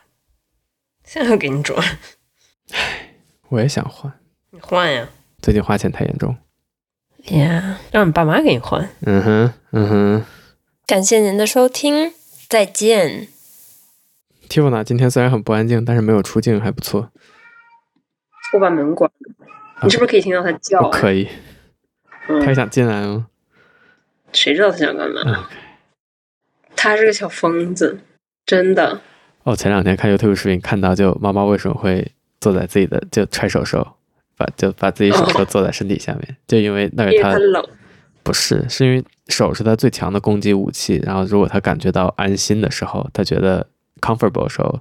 [1.06, 1.82] 现在就给你转。
[2.74, 3.14] 唉，
[3.48, 4.12] 我也想换。
[4.50, 5.08] 你换呀！
[5.42, 6.36] 最近花钱太严重。
[7.28, 8.90] 呀、yeah，让你爸妈给你换。
[9.06, 10.26] 嗯哼，嗯哼。
[10.86, 12.12] 感谢您的收听，
[12.50, 13.30] 再见。
[14.50, 17.10] Tivona 今天虽然很不安静，但是没有出镜，还不错。
[18.54, 19.36] 我把门关了。
[19.84, 20.90] 你是不是可以听到它叫？
[20.90, 21.30] 可以。
[22.28, 23.28] 他也想进来吗？
[24.34, 25.44] 谁知道他想干嘛？Okay.
[26.76, 28.00] 他是个小疯子，
[28.46, 29.02] 真的。
[29.44, 33.96] 哦，前两天看 YouTube 视频，看到就猫猫为什么会坐在自己的就揣手手，
[34.38, 37.64] 把就把自己手手坐在身体下面，哦、就因为那个他，冷。
[38.24, 41.02] 不是，是因为手是他最强的攻击武器。
[41.04, 43.66] 然后如果他感觉到安心的时候，他觉得
[44.00, 44.80] comfortable 的时候，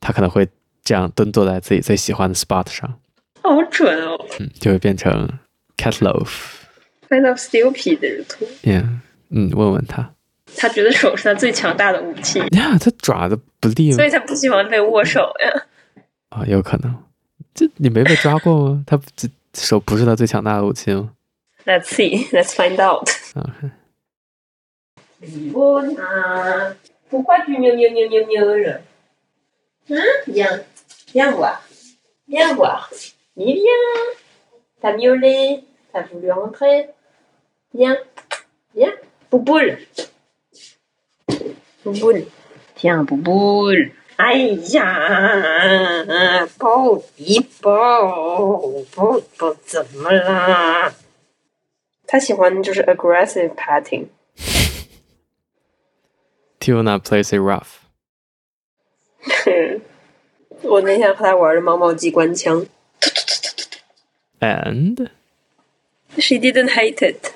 [0.00, 0.48] 他可能会
[0.82, 2.98] 这样蹲坐在自己最喜欢的 spot 上。
[3.42, 4.18] 好准哦！
[4.40, 5.28] 嗯，就会变成
[5.76, 6.62] cat loaf。
[7.08, 8.46] Kind of stupid 的图。
[8.62, 8.86] Yeah，
[9.30, 10.12] 嗯，问问他。
[10.56, 12.38] 他觉得手是他最强大的武器。
[12.38, 15.66] 呀、yeah，他爪子不利，所以他不喜欢被握手呀。
[16.30, 17.04] 啊、哦，有可能。
[17.54, 18.84] 这你没被抓过吗？
[18.86, 21.12] 他这手不是他最强大的武器吗
[21.64, 23.08] ？Let's see, let's find out。
[23.34, 23.70] OK。
[25.52, 26.76] 我啊，
[27.08, 28.82] 不快去喵喵喵喵喵了。
[29.88, 29.98] 嗯，
[30.34, 30.60] 样
[31.12, 31.62] 样吧，
[32.26, 32.88] 样吧。
[33.34, 33.64] 你 bien,
[34.85, 36.89] t'as miaulé, t'as voulu rentrer,
[37.73, 37.97] bien,
[38.73, 38.93] bien,
[39.29, 39.79] bouboule,
[41.83, 42.25] bouboule,
[42.75, 44.35] tiens, bouboule, 哎
[44.73, 48.59] 呀，抱一抱，
[48.95, 50.93] 抱抱怎么啦？
[52.05, 54.09] 他喜欢就是 aggressive patting。
[56.59, 57.79] Tivona plays it rough。
[60.61, 62.67] 我那天和他玩的猫猫机关枪。
[64.40, 65.10] And
[66.18, 67.24] she didn't hate it.